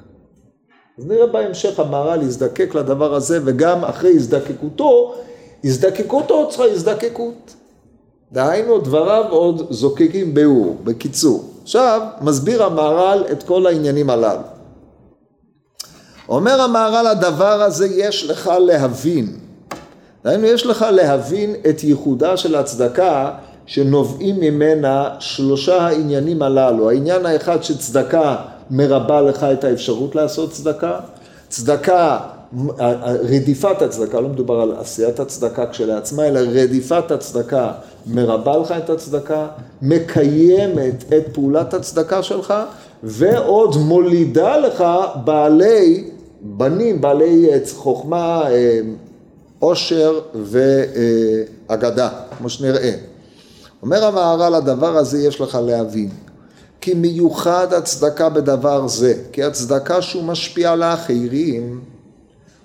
אז 0.97 1.05
נראה 1.05 1.27
בהמשך 1.27 1.79
המהר"ל 1.79 2.21
יזדקק 2.21 2.75
לדבר 2.75 3.13
הזה, 3.13 3.39
וגם 3.45 3.85
אחרי 3.85 4.11
הזדקקותו, 4.11 5.15
הזדקקותו 5.63 6.47
צריכה 6.49 6.63
הזדקקות. 6.65 7.55
דהיינו, 8.31 8.79
דבריו 8.79 9.25
עוד 9.29 9.67
זוקקים 9.69 10.33
ביאור, 10.33 10.77
בקיצור. 10.83 11.43
עכשיו, 11.63 12.01
מסביר 12.21 12.63
המהר"ל 12.63 13.23
את 13.31 13.43
כל 13.43 13.67
העניינים 13.67 14.09
הללו. 14.09 14.54
אומר 16.29 16.61
המהר"ל, 16.61 17.07
הדבר 17.07 17.61
הזה 17.61 17.87
יש 17.87 18.29
לך 18.29 18.51
להבין. 18.59 19.27
דהיינו, 20.23 20.45
יש 20.45 20.65
לך 20.65 20.85
להבין 20.91 21.55
את 21.69 21.83
ייחודה 21.83 22.37
של 22.37 22.55
הצדקה 22.55 23.31
שנובעים 23.65 24.39
ממנה 24.39 25.09
שלושה 25.19 25.81
העניינים 25.81 26.41
הללו. 26.41 26.89
העניין 26.89 27.25
האחד 27.25 27.63
שצדקה 27.63 28.35
מרבה 28.71 29.21
לך 29.21 29.43
את 29.43 29.63
האפשרות 29.63 30.15
לעשות 30.15 30.51
צדקה, 30.51 30.99
צדקה, 31.49 32.17
רדיפת 33.29 33.81
הצדקה, 33.81 34.19
לא 34.19 34.29
מדובר 34.29 34.61
על 34.61 34.73
עשיית 34.79 35.19
הצדקה 35.19 35.65
כשלעצמה, 35.67 36.27
אלא 36.27 36.39
רדיפת 36.39 37.11
הצדקה 37.11 37.71
מרבה 38.07 38.57
לך 38.57 38.71
את 38.71 38.89
הצדקה, 38.89 39.47
מקיימת 39.81 41.03
את 41.17 41.23
פעולת 41.33 41.73
הצדקה 41.73 42.23
שלך, 42.23 42.53
ועוד 43.03 43.75
מולידה 43.77 44.57
לך 44.57 44.83
בעלי 45.23 46.09
בנים, 46.45 47.01
בעלי 47.01 47.49
חוכמה, 47.73 48.43
אה, 48.51 48.79
עושר 49.59 50.19
ואגדה, 50.33 52.09
כמו 52.37 52.49
שנראה. 52.49 52.91
אומר 53.81 54.05
המהר"ל, 54.05 54.55
הדבר 54.55 54.97
הזה 54.97 55.27
יש 55.27 55.41
לך 55.41 55.59
להבין. 55.65 56.09
כי 56.81 56.93
מיוחד 56.93 57.73
הצדקה 57.73 58.29
בדבר 58.29 58.87
זה, 58.87 59.13
כי 59.31 59.43
הצדקה 59.43 60.01
שהוא 60.01 60.23
משפיע 60.23 60.71
על 60.71 60.83
האחרים, 60.83 61.81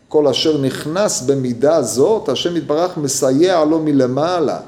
כל 0.08 0.26
אשר 0.26 0.62
נכנס 0.62 1.22
במידה 1.22 1.82
זאת, 1.82 2.28
השם 2.28 2.56
יתברך 2.56 2.96
מסייע 2.96 3.64
לו 3.64 3.78
מלמעלה. 3.78 4.58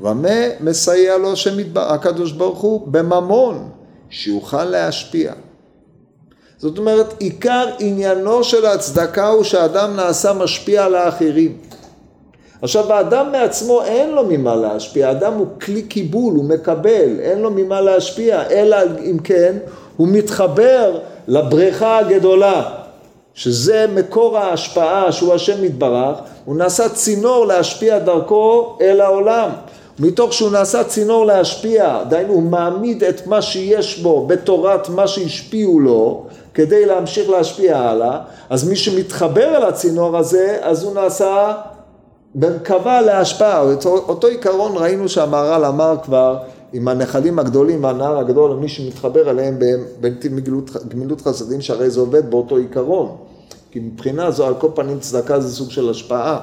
ומה 0.00 0.60
מסייע 0.60 1.18
לו 1.18 1.32
השם 1.32 1.60
יתברך, 1.60 1.90
הקדוש 1.90 2.32
ברוך 2.32 2.60
הוא? 2.60 2.88
בממון, 2.88 3.68
שיוכל 4.10 4.64
להשפיע. 4.64 5.32
זאת 6.58 6.78
אומרת, 6.78 7.14
עיקר 7.18 7.64
עניינו 7.78 8.44
של 8.44 8.66
הצדקה 8.66 9.28
הוא 9.28 9.44
שאדם 9.44 9.96
נעשה 9.96 10.32
משפיע 10.32 10.84
על 10.84 10.94
האחרים. 10.94 11.56
עכשיו 12.62 12.92
האדם 12.92 13.32
מעצמו 13.32 13.82
אין 13.82 14.10
לו 14.10 14.22
ממה 14.28 14.56
להשפיע, 14.56 15.08
האדם 15.08 15.32
הוא 15.32 15.46
כלי 15.60 15.82
קיבול, 15.82 16.34
הוא 16.34 16.44
מקבל, 16.44 17.20
אין 17.20 17.38
לו 17.38 17.50
ממה 17.50 17.80
להשפיע, 17.80 18.42
אלא 18.50 18.76
אם 19.10 19.18
כן 19.24 19.56
הוא 19.96 20.08
מתחבר 20.08 20.98
לבריכה 21.28 21.98
הגדולה, 21.98 22.62
שזה 23.34 23.86
מקור 23.94 24.38
ההשפעה 24.38 25.12
שהוא 25.12 25.34
השם 25.34 25.64
יתברך, 25.64 26.18
הוא 26.44 26.56
נעשה 26.56 26.88
צינור 26.88 27.46
להשפיע 27.46 27.98
דרכו 27.98 28.78
אל 28.80 29.00
העולם. 29.00 29.50
מתוך 29.98 30.32
שהוא 30.32 30.50
נעשה 30.50 30.84
צינור 30.84 31.26
להשפיע, 31.26 32.04
דהיינו 32.08 32.32
הוא 32.32 32.42
מעמיד 32.42 33.04
את 33.04 33.26
מה 33.26 33.42
שיש 33.42 33.98
בו 33.98 34.26
בתורת 34.26 34.88
מה 34.88 35.08
שהשפיעו 35.08 35.80
לו, 35.80 36.24
כדי 36.56 36.86
להמשיך 36.86 37.30
להשפיע 37.30 37.78
הלאה, 37.78 38.20
אז 38.50 38.68
מי 38.68 38.76
שמתחבר 38.76 39.56
אל 39.56 39.62
הצינור 39.62 40.16
הזה, 40.16 40.58
אז 40.62 40.84
הוא 40.84 40.94
נעשה 40.94 41.54
מרכבה 42.34 43.00
להשפעה, 43.00 43.60
אותו 43.86 44.26
עיקרון 44.26 44.72
ראינו 44.76 45.08
שהמהר"ל 45.08 45.64
אמר 45.64 45.96
כבר 46.02 46.38
עם 46.72 46.88
הנחלים 46.88 47.38
הגדולים 47.38 47.84
והנהר 47.84 48.18
הגדול, 48.18 48.56
מי 48.56 48.68
שמתחבר 48.68 49.30
אליהם 49.30 49.58
בנתיב 50.00 50.32
גמילות 50.88 51.20
חסדים, 51.20 51.60
שהרי 51.60 51.90
זה 51.90 52.00
עובד 52.00 52.30
באותו 52.30 52.56
עיקרון. 52.56 53.16
כי 53.70 53.80
מבחינה 53.80 54.30
זו 54.30 54.46
על 54.46 54.54
כל 54.58 54.68
פנים 54.74 54.98
צדקה 55.00 55.40
זה 55.40 55.56
סוג 55.56 55.70
של 55.70 55.90
השפעה. 55.90 56.38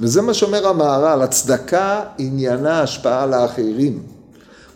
וזה 0.00 0.22
מה 0.22 0.34
שאומר 0.34 0.68
המהר"ל, 0.68 1.22
הצדקה 1.22 2.00
עניינה 2.18 2.82
השפעה 2.82 3.26
לאחרים. 3.26 4.17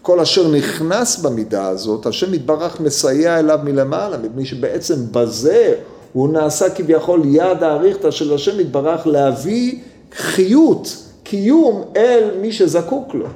כל 0.02 0.20
אשר 0.20 0.48
נכנס 0.48 1.18
במידה 1.18 1.66
הזאת, 1.66 2.06
השם 2.06 2.34
יתברך 2.34 2.80
מסייע 2.80 3.38
אליו 3.38 3.58
מלמעלה, 3.64 4.16
מפני 4.18 4.44
שבעצם 4.44 4.94
בזה 5.12 5.74
הוא 6.12 6.28
נעשה 6.28 6.70
כביכול 6.70 7.22
יד 7.24 7.62
האריכתא 7.62 8.10
של 8.10 8.34
השם 8.34 8.60
יתברך 8.60 9.06
להביא 9.06 9.78
חיות, 10.16 10.96
קיום 11.22 11.84
אל 11.96 12.30
מי 12.40 12.52
שזקוק 12.52 13.14
לו. 13.14 13.26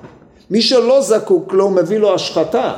מי 0.50 0.62
שלא 0.62 1.02
זקוק 1.02 1.52
לו, 1.52 1.70
מביא 1.70 1.98
לו 1.98 2.14
השחתה. 2.14 2.74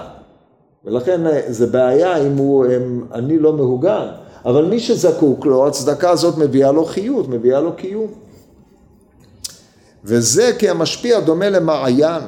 ולכן 0.85 1.27
אה, 1.27 1.41
זה 1.49 1.67
בעיה 1.67 2.17
אם 2.17 2.37
הוא 2.37 2.67
אם 2.67 3.01
אני 3.13 3.39
לא 3.39 3.53
מהוגן. 3.53 4.07
אבל 4.45 4.65
מי 4.65 4.81
שזקוק 4.81 5.47
לו, 5.47 5.67
הצדקה 5.67 6.11
הזאת 6.11 6.39
מביאה 6.39 6.73
לו 6.73 6.85
חיות, 6.85 7.29
מביאה 7.29 7.61
לו 7.61 7.73
קיום. 7.73 8.07
וזה 10.05 10.53
כי 10.59 10.69
המשפיע 10.69 11.21
דומה 11.21 11.51
למעיין. 11.51 12.23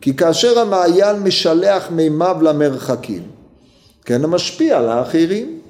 כי 0.00 0.16
כאשר 0.16 0.58
המעיין 0.58 1.16
משלח 1.16 1.90
מימיו 1.90 2.36
למרחקים, 2.42 3.22
כן 4.04 4.24
המשפיע 4.24 4.80
לאחרים. 4.80 5.60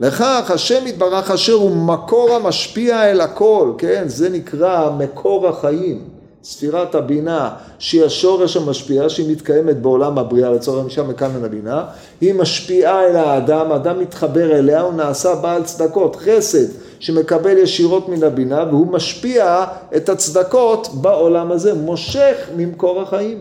לכך 0.00 0.50
השם 0.54 0.86
יתברך 0.86 1.30
אשר 1.30 1.52
הוא 1.52 1.76
מקור 1.76 2.30
המשפיע 2.34 3.10
אל 3.10 3.20
הכל, 3.20 3.72
כן? 3.78 4.04
זה 4.06 4.30
נקרא 4.30 4.90
מקור 4.98 5.48
החיים, 5.48 6.04
ספירת 6.44 6.94
הבינה, 6.94 7.50
שהיא 7.78 8.04
השורש 8.04 8.56
המשפיע, 8.56 9.08
שהיא 9.08 9.30
מתקיימת 9.30 9.76
בעולם 9.82 10.18
הבריאה 10.18 10.50
לצורך 10.50 10.84
המשם 10.84 11.08
מכאן 11.08 11.44
הבינה, 11.44 11.84
היא 12.20 12.34
משפיעה 12.34 13.04
אל 13.04 13.16
האדם, 13.16 13.72
האדם 13.72 14.00
מתחבר 14.00 14.58
אליה, 14.58 14.80
הוא 14.80 14.92
נעשה 14.92 15.34
בעל 15.34 15.62
צדקות, 15.62 16.16
חסד, 16.16 16.66
שמקבל 17.00 17.58
ישירות 17.58 18.08
מן 18.08 18.22
הבינה, 18.22 18.64
והוא 18.70 18.86
משפיע 18.86 19.64
את 19.96 20.08
הצדקות 20.08 20.88
בעולם 20.92 21.52
הזה, 21.52 21.74
מושך 21.74 22.36
ממקור 22.56 23.02
החיים. 23.02 23.40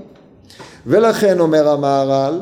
ולכן 0.88 1.40
אומר 1.40 1.70
המהר"ל, 1.70 2.40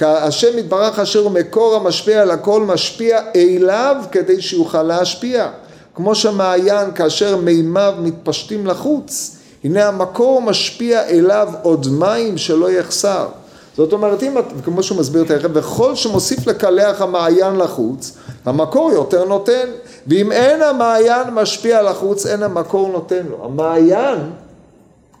השם 0.00 0.58
יתברך 0.58 0.98
אשר 0.98 1.18
הוא 1.20 1.30
מקור 1.30 1.74
המשפיע 1.74 2.22
על 2.22 2.30
הכל 2.30 2.60
משפיע 2.62 3.20
אליו 3.36 3.96
כדי 4.12 4.42
שיוכל 4.42 4.82
להשפיע. 4.82 5.48
כמו 5.94 6.14
שמעיין 6.14 6.92
כאשר 6.94 7.36
מימיו 7.36 7.94
מתפשטים 7.98 8.66
לחוץ, 8.66 9.33
הנה 9.64 9.88
המקור 9.88 10.42
משפיע 10.42 11.08
אליו 11.08 11.48
עוד 11.62 11.86
מים 11.90 12.38
שלא 12.38 12.70
יחסר. 12.70 13.28
זאת 13.76 13.92
אומרת, 13.92 14.22
אם, 14.22 14.34
כמו 14.64 14.82
שהוא 14.82 14.98
מסביר 14.98 15.24
תכף, 15.24 15.48
וכל 15.52 15.94
שמוסיף 15.94 16.46
לקלח 16.46 17.02
המעיין 17.02 17.56
לחוץ, 17.56 18.16
המקור 18.44 18.90
יותר 18.92 19.24
נותן. 19.24 19.68
ואם 20.06 20.32
אין 20.32 20.62
המעיין 20.62 21.30
משפיע 21.32 21.82
לחוץ, 21.82 22.26
אין 22.26 22.42
המקור 22.42 22.88
נותן 22.88 23.26
לו. 23.30 23.44
המעיין 23.44 24.18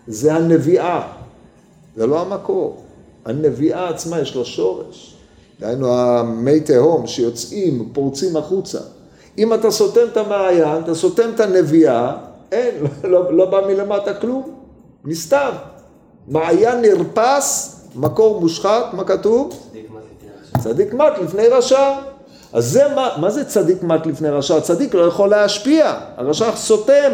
זה 0.06 0.34
הנביאה, 0.34 1.02
זה 1.96 2.06
לא 2.06 2.20
המקור. 2.20 2.82
הנביאה 3.24 3.88
עצמה 3.88 4.20
יש 4.20 4.36
לה 4.36 4.44
שורש. 4.44 5.14
דהיינו 5.60 5.98
המי 5.98 6.60
תהום 6.60 7.06
שיוצאים, 7.06 7.88
פורצים 7.92 8.36
החוצה. 8.36 8.78
אם 9.38 9.54
אתה 9.54 9.70
סותם 9.70 10.06
את 10.12 10.16
המעיין, 10.16 10.82
אתה 10.82 10.94
סותם 10.94 11.30
את 11.34 11.40
הנביאה, 11.40 12.16
אין, 12.54 12.74
לא, 13.04 13.10
לא, 13.10 13.32
לא 13.32 13.46
בא 13.46 13.60
מלמטה 13.66 14.14
כלום, 14.14 14.54
נסתם. 15.04 15.50
מעיין 16.28 16.80
נרפס, 16.80 17.80
מקור 17.94 18.40
מושחת, 18.40 18.84
מה 18.92 19.04
כתוב? 19.04 19.70
צדיק 20.58 20.94
מת 20.94 21.18
לפני 21.22 21.48
רשע. 21.48 21.94
אז 22.52 22.66
זה 22.66 22.88
מה, 22.94 23.08
מה 23.20 23.30
זה 23.30 23.44
צדיק 23.44 23.82
מת 23.82 24.06
לפני 24.06 24.28
רשע? 24.28 24.60
צדיק 24.60 24.94
לא 24.94 25.02
יכול 25.02 25.30
להשפיע, 25.30 26.00
הרשע 26.16 26.56
סותם. 26.56 27.12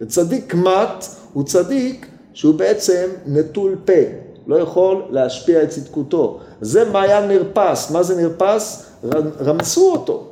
וצדיק 0.00 0.54
מת 0.54 1.04
הוא 1.32 1.44
צדיק 1.44 2.06
שהוא 2.34 2.54
בעצם 2.54 3.10
נטול 3.26 3.76
פה, 3.84 3.92
לא 4.46 4.56
יכול 4.56 5.02
להשפיע 5.10 5.62
את 5.62 5.68
צדקותו. 5.68 6.40
זה 6.60 6.84
מעיין 6.84 7.28
נרפס, 7.28 7.90
מה 7.90 8.02
זה 8.02 8.16
נרפס? 8.16 8.86
רמסו 9.40 9.92
אותו, 9.92 10.24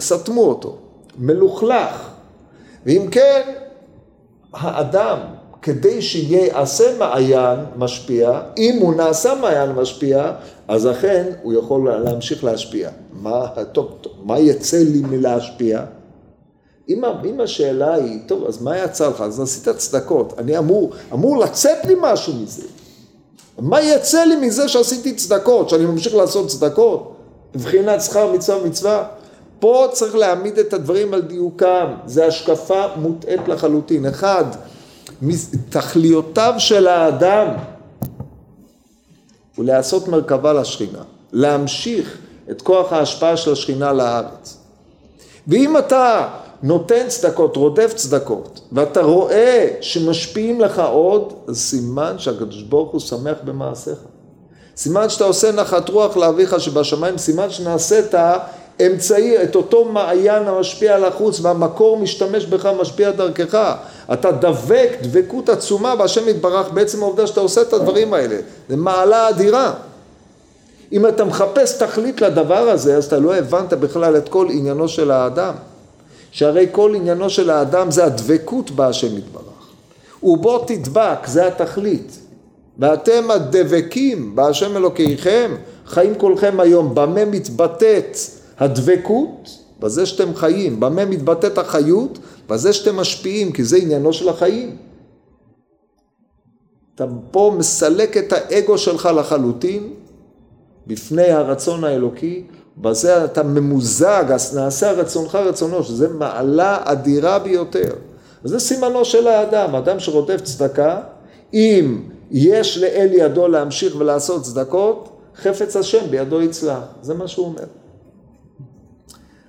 סתמו 0.00 0.42
אותו, 0.42 0.76
מלוכלך. 1.18 2.11
ואם 2.86 3.08
כן, 3.10 3.40
האדם, 4.52 5.18
כדי 5.62 6.02
שיעשה 6.02 6.84
מעיין 6.98 7.58
משפיע, 7.76 8.40
אם 8.58 8.78
הוא 8.80 8.94
נעשה 8.94 9.34
מעיין 9.34 9.72
משפיע, 9.72 10.32
אז 10.68 10.90
אכן 10.90 11.26
הוא 11.42 11.52
יכול 11.52 11.90
להמשיך 12.04 12.44
להשפיע. 12.44 12.90
מה, 13.12 13.46
טוב, 13.72 13.94
טוב, 14.00 14.12
מה 14.22 14.38
יצא 14.38 14.76
לי 14.76 15.00
מלהשפיע? 15.00 15.84
אם, 16.88 17.02
אם 17.24 17.40
השאלה 17.40 17.94
היא, 17.94 18.18
טוב, 18.26 18.44
אז 18.44 18.62
מה 18.62 18.78
יצא 18.78 19.08
לך? 19.08 19.20
אז 19.20 19.40
עשית 19.40 19.68
צדקות. 19.68 20.34
אני 20.38 20.58
אמור, 20.58 20.92
אמור 21.12 21.38
לצאת 21.38 21.84
לי 21.84 21.94
משהו 22.00 22.32
מזה. 22.34 22.62
מה 23.58 23.80
יצא 23.80 24.24
לי 24.24 24.36
מזה 24.36 24.68
שעשיתי 24.68 25.14
צדקות, 25.14 25.68
שאני 25.68 25.84
ממשיך 25.84 26.14
לעשות 26.14 26.48
צדקות? 26.48 27.14
מבחינת 27.54 28.02
שכר 28.02 28.32
מצווה 28.32 28.62
ומצווה? 28.62 29.04
פה 29.62 29.86
צריך 29.92 30.14
להעמיד 30.14 30.58
את 30.58 30.72
הדברים 30.72 31.14
על 31.14 31.20
דיוקם, 31.20 31.86
זה 32.06 32.26
השקפה 32.26 32.84
מוטעית 32.96 33.48
לחלוטין. 33.48 34.06
אחד, 34.06 34.44
תכליותיו 35.68 36.54
של 36.58 36.86
האדם 36.86 37.46
הוא 39.56 39.64
לעשות 39.64 40.08
מרכבה 40.08 40.52
לשכינה, 40.52 41.02
להמשיך 41.32 42.18
את 42.50 42.62
כוח 42.62 42.92
ההשפעה 42.92 43.36
של 43.36 43.52
השכינה 43.52 43.92
לארץ. 43.92 44.56
ואם 45.48 45.78
אתה 45.78 46.28
נותן 46.62 47.08
צדקות, 47.08 47.56
רודף 47.56 47.92
צדקות, 47.94 48.60
ואתה 48.72 49.02
רואה 49.02 49.68
שמשפיעים 49.80 50.60
לך 50.60 50.78
עוד, 50.78 51.32
אז 51.48 51.58
סימן 51.58 52.18
שהקדוש 52.18 52.62
ברוך 52.62 52.90
הוא 52.90 53.00
שמח 53.00 53.36
במעשיך. 53.44 53.98
סימן 54.76 55.08
שאתה 55.08 55.24
עושה 55.24 55.52
נחת 55.52 55.88
רוח 55.88 56.16
לאביך 56.16 56.60
שבשמיים, 56.60 57.18
סימן 57.18 57.50
שנעשית 57.50 58.14
אמצעי, 58.86 59.42
את 59.42 59.56
אותו 59.56 59.84
מעיין 59.84 60.48
המשפיע 60.48 60.94
על 60.94 61.04
החוץ 61.04 61.40
והמקור 61.40 61.98
משתמש 61.98 62.46
בך, 62.46 62.66
משפיע 62.80 63.10
דרכך. 63.10 63.74
אתה 64.12 64.30
דבק 64.30 64.90
דבקות 65.02 65.48
עצומה 65.48 65.96
בהשם 65.96 66.28
יתברך 66.28 66.70
בעצם 66.72 67.02
העובדה 67.02 67.26
שאתה 67.26 67.40
עושה 67.40 67.62
את 67.62 67.72
הדברים 67.72 68.14
האלה. 68.14 68.36
זה 68.68 68.76
מעלה 68.76 69.28
אדירה. 69.28 69.72
אם 70.92 71.06
אתה 71.06 71.24
מחפש 71.24 71.78
תכלית 71.78 72.20
לדבר 72.20 72.68
הזה, 72.68 72.96
אז 72.96 73.04
אתה 73.04 73.18
לא 73.18 73.34
הבנת 73.34 73.72
בכלל 73.72 74.16
את 74.16 74.28
כל 74.28 74.46
עניינו 74.50 74.88
של 74.88 75.10
האדם. 75.10 75.54
שהרי 76.30 76.66
כל 76.72 76.92
עניינו 76.96 77.30
של 77.30 77.50
האדם 77.50 77.90
זה 77.90 78.04
הדבקות 78.04 78.70
בהשם 78.70 79.18
יתברך. 79.18 79.42
ובו 80.22 80.58
תדבק, 80.58 81.26
זה 81.26 81.46
התכלית. 81.46 82.18
ואתם 82.78 83.30
הדבקים 83.30 84.36
בהשם 84.36 84.76
אלוקיכם, 84.76 85.54
חיים 85.86 86.14
כולכם 86.14 86.60
היום. 86.60 86.94
במה 86.94 87.24
מתבטאת 87.24 88.16
הדבקות? 88.62 89.58
בזה 89.80 90.06
שאתם 90.06 90.34
חיים. 90.34 90.80
במה 90.80 91.04
מתבטאת 91.04 91.58
החיות? 91.58 92.18
בזה 92.48 92.72
שאתם 92.72 92.96
משפיעים, 92.96 93.52
כי 93.52 93.64
זה 93.64 93.76
עניינו 93.76 94.12
של 94.12 94.28
החיים. 94.28 94.76
אתה 96.94 97.04
פה 97.30 97.54
מסלק 97.58 98.16
את 98.16 98.32
האגו 98.32 98.78
שלך 98.78 99.08
לחלוטין 99.16 99.92
בפני 100.86 101.30
הרצון 101.30 101.84
האלוקי, 101.84 102.44
בזה 102.78 103.24
אתה 103.24 103.42
ממוזג, 103.42 104.24
אז 104.34 104.56
נעשה 104.56 104.92
רצונך 104.92 105.34
רצונו, 105.34 105.84
שזה 105.84 106.08
מעלה 106.08 106.78
אדירה 106.84 107.38
ביותר. 107.38 107.92
זה 108.44 108.58
סימנו 108.58 109.04
של 109.04 109.26
האדם, 109.26 109.74
אדם 109.74 110.00
שרודף 110.00 110.40
צדקה, 110.40 111.00
אם 111.54 112.02
יש 112.30 112.78
לאל 112.78 113.08
ידו 113.12 113.48
להמשיך 113.48 113.96
ולעשות 113.96 114.42
צדקות, 114.42 115.08
חפץ 115.36 115.76
השם 115.76 116.10
בידו 116.10 116.42
יצלח, 116.42 116.84
זה 117.02 117.14
מה 117.14 117.28
שהוא 117.28 117.46
אומר. 117.46 117.81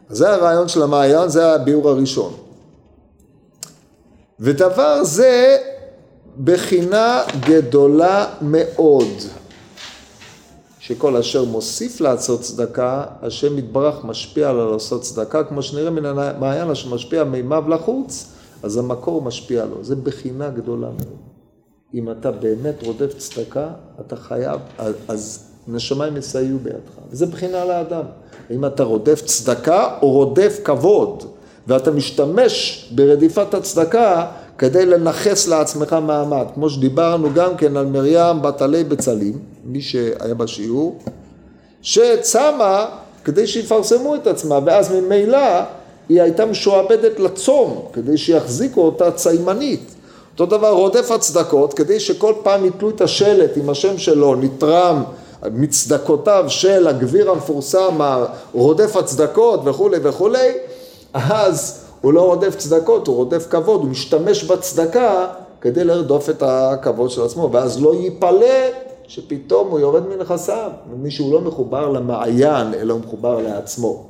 זה 0.10 0.30
הרעיון 0.30 0.68
של 0.68 0.82
המעיין, 0.84 1.30
זה 1.30 1.54
הביאור 1.54 1.90
הראשון. 1.90 2.34
ודבר 4.40 5.04
זה 5.04 5.58
בחינה 6.44 7.24
גדולה 7.40 8.28
מאוד. 8.42 9.08
שכל 10.80 11.18
אשר 11.18 11.44
מוסיף 11.44 12.02
לעשות 12.02 12.42
צדקה, 12.42 13.06
השם 13.22 13.58
יתברך 13.58 14.04
משפיע 14.04 14.50
על 14.50 14.56
לעשות 14.56 15.02
צדקה, 15.02 15.44
כמו 15.44 15.62
שנראה 15.62 15.90
מן 15.90 16.06
המעיין 16.06 16.70
אשר 16.70 16.90
משפיע 16.96 17.24
מימיו 17.24 17.70
לחוץ, 17.70 18.34
אז 18.64 18.78
המקור 18.78 19.22
משפיע 19.22 19.66
לו. 19.66 19.84
זה 19.84 19.96
בחינה 19.96 20.50
גדולה 20.50 20.88
מאוד. 20.88 21.18
אם 21.94 22.12
אתה 22.12 22.32
באמת 22.32 22.84
רודף 22.84 23.18
צדקה, 23.18 23.70
אתה 24.00 24.16
חייב, 24.16 24.60
אז 25.08 25.53
נשמיים 25.68 26.18
יסייעו 26.18 26.58
בידך. 26.64 26.92
וזה 27.12 27.26
בחינה 27.26 27.66
לאדם. 27.66 28.04
אם 28.52 28.66
אתה 28.66 28.84
רודף 28.84 29.22
צדקה 29.26 29.88
או 30.02 30.12
רודף 30.12 30.60
כבוד, 30.64 31.24
ואתה 31.68 31.92
משתמש 31.92 32.86
ברדיפת 32.96 33.54
הצדקה 33.54 34.26
כדי 34.58 34.86
לנכס 34.86 35.48
לעצמך 35.48 35.94
מעמד, 35.94 36.46
כמו 36.54 36.70
שדיברנו 36.70 37.30
גם 37.34 37.58
כן 37.58 37.78
על 37.78 37.86
מרים 37.86 38.42
בת 38.42 38.62
עלי 38.62 38.84
בצלים, 38.84 39.40
מי 39.66 39.82
שהיה 39.82 40.34
בשיעור, 40.34 41.00
שצמה 41.82 42.86
כדי 43.24 43.48
שיפרסמו 43.48 44.16
את 44.16 44.28
עצמה, 44.28 44.60
ואז 44.66 44.92
ממילא 44.92 45.62
היא 46.10 46.22
הייתה 46.22 46.46
משועבדת 46.46 47.20
לצום, 47.20 47.86
כדי 47.94 48.18
שיחזיקו 48.18 48.82
אותה 48.82 49.12
ציימנית. 49.12 49.96
אותו 50.34 50.46
דבר 50.46 50.72
רודף 50.72 51.12
הצדקות, 51.12 51.74
כדי 51.74 52.00
שכל 52.00 52.34
פעם 52.44 52.66
יתלו 52.66 52.90
את 52.90 53.02
השלט 53.02 53.58
עם 53.58 53.70
השם 53.70 53.98
שלו, 53.98 54.36
נתרם 54.36 55.04
מצדקותיו 55.52 56.46
של 56.48 56.88
הגביר 56.88 57.32
המפורסם, 57.32 58.00
רודף 58.54 58.96
הצדקות 58.96 59.60
וכולי 59.64 59.98
וכולי, 60.04 60.52
אז 61.14 61.84
הוא 62.02 62.14
לא 62.14 62.22
רודף 62.22 62.56
צדקות, 62.56 63.08
הוא 63.08 63.16
רודף 63.16 63.48
כבוד, 63.50 63.82
הוא 63.82 63.90
משתמש 63.90 64.44
בצדקה 64.44 65.28
כדי 65.62 65.84
לרדוף 65.84 66.30
את 66.30 66.44
הכבוד 66.46 67.10
של 67.10 67.22
עצמו, 67.22 67.50
ואז 67.52 67.82
לא 67.82 67.96
ייפלא 67.96 68.70
שפתאום 69.08 69.70
הוא 69.70 69.80
יורד 69.80 70.08
מנכסיו, 70.08 70.72
מי 70.96 71.12
שהוא 71.12 71.34
לא 71.34 71.42
מחובר 71.42 71.90
למעיין, 71.90 72.74
אלא 72.74 72.94
הוא 72.94 73.02
מחובר 73.02 73.40
לעצמו. 73.42 74.04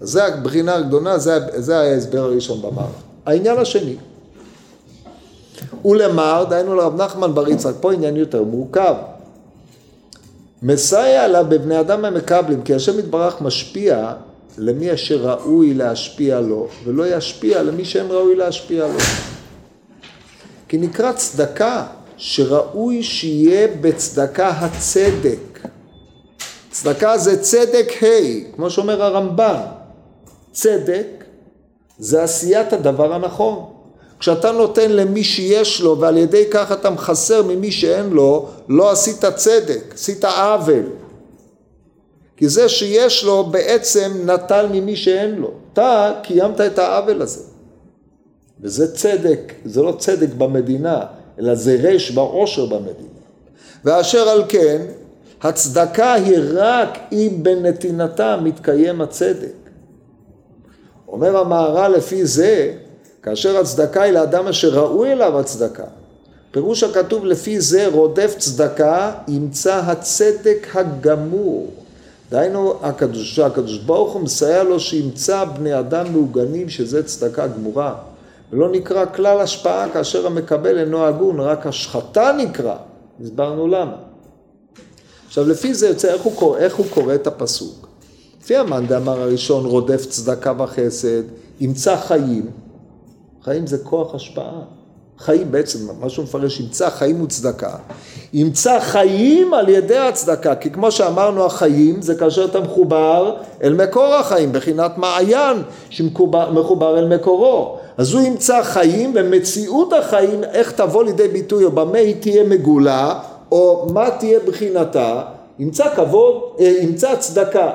אז 0.00 0.10
זה 0.10 0.24
הבחינה 0.24 0.74
הגדולה, 0.74 1.18
זה, 1.18 1.38
זה 1.54 1.78
ההסבר 1.78 2.18
הראשון 2.18 2.62
במערב. 2.62 2.88
העניין 3.26 3.58
השני, 3.58 3.96
ולמר, 5.84 6.44
דהיינו 6.48 6.74
לרב 6.74 7.02
נחמן 7.02 7.34
בר 7.34 7.48
יצחק, 7.48 7.72
פה 7.80 7.92
עניין 7.92 8.16
יותר 8.16 8.42
מורכב. 8.42 8.94
מסייע 10.62 11.28
לה 11.28 11.42
בבני 11.42 11.80
אדם 11.80 12.04
המקבלים, 12.04 12.62
כי 12.62 12.74
השם 12.74 12.98
יתברך 12.98 13.40
משפיע 13.40 14.12
למי 14.58 14.94
אשר 14.94 15.30
ראוי 15.30 15.74
להשפיע 15.74 16.40
לו, 16.40 16.68
ולא 16.84 17.16
ישפיע 17.16 17.62
למי 17.62 17.84
שאין 17.84 18.06
ראוי 18.10 18.36
להשפיע 18.36 18.86
לו. 18.86 18.98
כי 20.68 20.78
נקרא 20.78 21.12
צדקה 21.12 21.86
שראוי 22.16 23.02
שיהיה 23.02 23.68
בצדקה 23.80 24.48
הצדק. 24.48 25.58
צדקה 26.70 27.18
זה 27.18 27.42
צדק 27.42 28.02
ה', 28.02 28.54
כמו 28.56 28.70
שאומר 28.70 29.02
הרמב"ם. 29.02 29.60
צדק 30.52 31.24
זה 31.98 32.22
עשיית 32.22 32.72
הדבר 32.72 33.14
הנכון. 33.14 33.73
כשאתה 34.24 34.52
נותן 34.52 34.90
למי 34.90 35.24
שיש 35.24 35.80
לו 35.80 35.98
ועל 35.98 36.16
ידי 36.16 36.44
כך 36.50 36.72
אתה 36.72 36.90
מחסר 36.90 37.42
ממי 37.42 37.72
שאין 37.72 38.10
לו, 38.10 38.48
לא 38.68 38.90
עשית 38.90 39.24
צדק, 39.24 39.94
עשית 39.94 40.24
עוול. 40.24 40.82
כי 42.36 42.48
זה 42.48 42.68
שיש 42.68 43.24
לו 43.24 43.44
בעצם 43.44 44.12
נטל 44.26 44.66
ממי 44.72 44.96
שאין 44.96 45.34
לו. 45.34 45.50
אתה 45.72 46.12
קיימת 46.22 46.60
את 46.60 46.78
העוול 46.78 47.22
הזה. 47.22 47.40
וזה 48.60 48.94
צדק, 48.94 49.52
זה 49.64 49.82
לא 49.82 49.92
צדק 49.98 50.28
במדינה, 50.38 51.00
אלא 51.38 51.54
זה 51.54 51.78
רש 51.82 52.10
בעושר 52.10 52.66
במדינה. 52.66 53.20
ואשר 53.84 54.28
על 54.28 54.44
כן, 54.48 54.82
הצדקה 55.42 56.12
היא 56.12 56.38
רק 56.54 56.98
אם 57.12 57.30
בנתינתה 57.42 58.36
מתקיים 58.42 59.00
הצדק. 59.00 59.54
אומר 61.08 61.36
המהר"ל 61.36 61.92
לפי 61.96 62.26
זה, 62.26 62.72
כאשר 63.24 63.56
הצדקה 63.56 64.02
היא 64.02 64.12
לאדם 64.12 64.46
אשר 64.46 64.68
ראוי 64.68 65.12
אליו 65.12 65.38
הצדקה. 65.38 65.84
פירוש 66.50 66.82
הכתוב 66.82 67.24
לפי 67.24 67.60
זה 67.60 67.88
רודף 67.92 68.34
צדקה 68.38 69.12
ימצא 69.28 69.74
הצדק 69.74 70.66
הגמור. 70.74 71.70
דהיינו, 72.30 72.74
הקדוש, 72.82 73.38
הקדוש 73.38 73.78
ברוך 73.78 74.12
הוא 74.12 74.22
מסייע 74.22 74.62
לו 74.62 74.80
שימצא 74.80 75.44
בני 75.44 75.78
אדם 75.78 76.12
מעוגנים 76.12 76.68
שזה 76.68 77.02
צדקה 77.02 77.46
גמורה. 77.46 77.94
ולא 78.52 78.68
נקרא 78.68 79.04
כלל 79.14 79.40
השפעה 79.40 79.88
כאשר 79.92 80.26
המקבל 80.26 80.78
אינו 80.78 81.06
הגון, 81.06 81.40
רק 81.40 81.66
השחתה 81.66 82.32
נקרא. 82.38 82.76
הסברנו 83.22 83.68
למה. 83.68 83.96
עכשיו 85.26 85.48
לפי 85.48 85.74
זה 85.74 85.88
יוצא 85.88 86.12
איך 86.12 86.22
הוא, 86.22 86.32
קורא, 86.36 86.58
איך 86.58 86.74
הוא 86.74 86.86
קורא 86.90 87.14
את 87.14 87.26
הפסוק. 87.26 87.88
לפי 88.42 88.56
המאן 88.56 88.86
דאמר 88.86 89.20
הראשון 89.20 89.66
רודף 89.66 90.06
צדקה 90.06 90.52
וחסד, 90.58 91.22
ימצא 91.60 91.96
חיים. 91.96 92.63
חיים 93.44 93.66
זה 93.66 93.78
כוח 93.78 94.14
השפעה. 94.14 94.60
חיים 95.18 95.52
בעצם, 95.52 95.78
מה 96.00 96.08
שהוא 96.08 96.24
מפרש, 96.24 96.60
ימצא 96.60 96.90
חיים 96.90 97.22
וצדקה. 97.22 97.76
ימצא 98.32 98.80
חיים 98.80 99.54
על 99.54 99.68
ידי 99.68 99.98
הצדקה, 99.98 100.54
כי 100.54 100.70
כמו 100.70 100.90
שאמרנו 100.90 101.44
החיים 101.44 102.02
זה 102.02 102.14
כאשר 102.14 102.44
אתה 102.44 102.60
מחובר 102.60 103.36
אל 103.62 103.74
מקור 103.74 104.14
החיים, 104.14 104.52
בחינת 104.52 104.98
מעיין 104.98 105.62
שמחובר 105.90 106.98
אל 106.98 107.16
מקורו. 107.16 107.76
אז 107.96 108.12
הוא 108.12 108.22
ימצא 108.22 108.62
חיים 108.62 109.12
ומציאות 109.14 109.92
החיים, 109.92 110.44
איך 110.44 110.72
תבוא 110.72 111.04
לידי 111.04 111.28
ביטוי 111.28 111.64
או 111.64 111.70
במה 111.70 111.98
היא 111.98 112.14
תהיה 112.20 112.44
מגולה 112.44 113.20
או 113.52 113.86
מה 113.92 114.10
תהיה 114.10 114.38
בחינתה, 114.46 115.22
ימצא 115.58 115.94
כבוד, 115.96 116.42
אה, 116.60 116.72
ימצא 116.80 117.16
צדקה. 117.16 117.70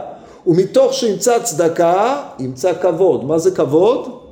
ומתוך 0.47 0.93
שימצא 0.93 1.39
צדקה, 1.39 2.21
ימצא 2.39 2.73
כבוד. 2.81 3.25
מה 3.25 3.37
זה 3.37 3.51
כבוד? 3.51 4.28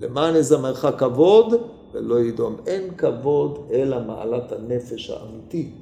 למען 0.00 0.36
יזמרך 0.36 0.86
כבוד 0.98 1.54
ולא 1.92 2.20
ידום. 2.20 2.56
אין 2.66 2.90
כבוד 2.96 3.58
אלא 3.72 3.96
מעלת 4.06 4.52
הנפש 4.52 5.10
האמיתית. 5.10 5.74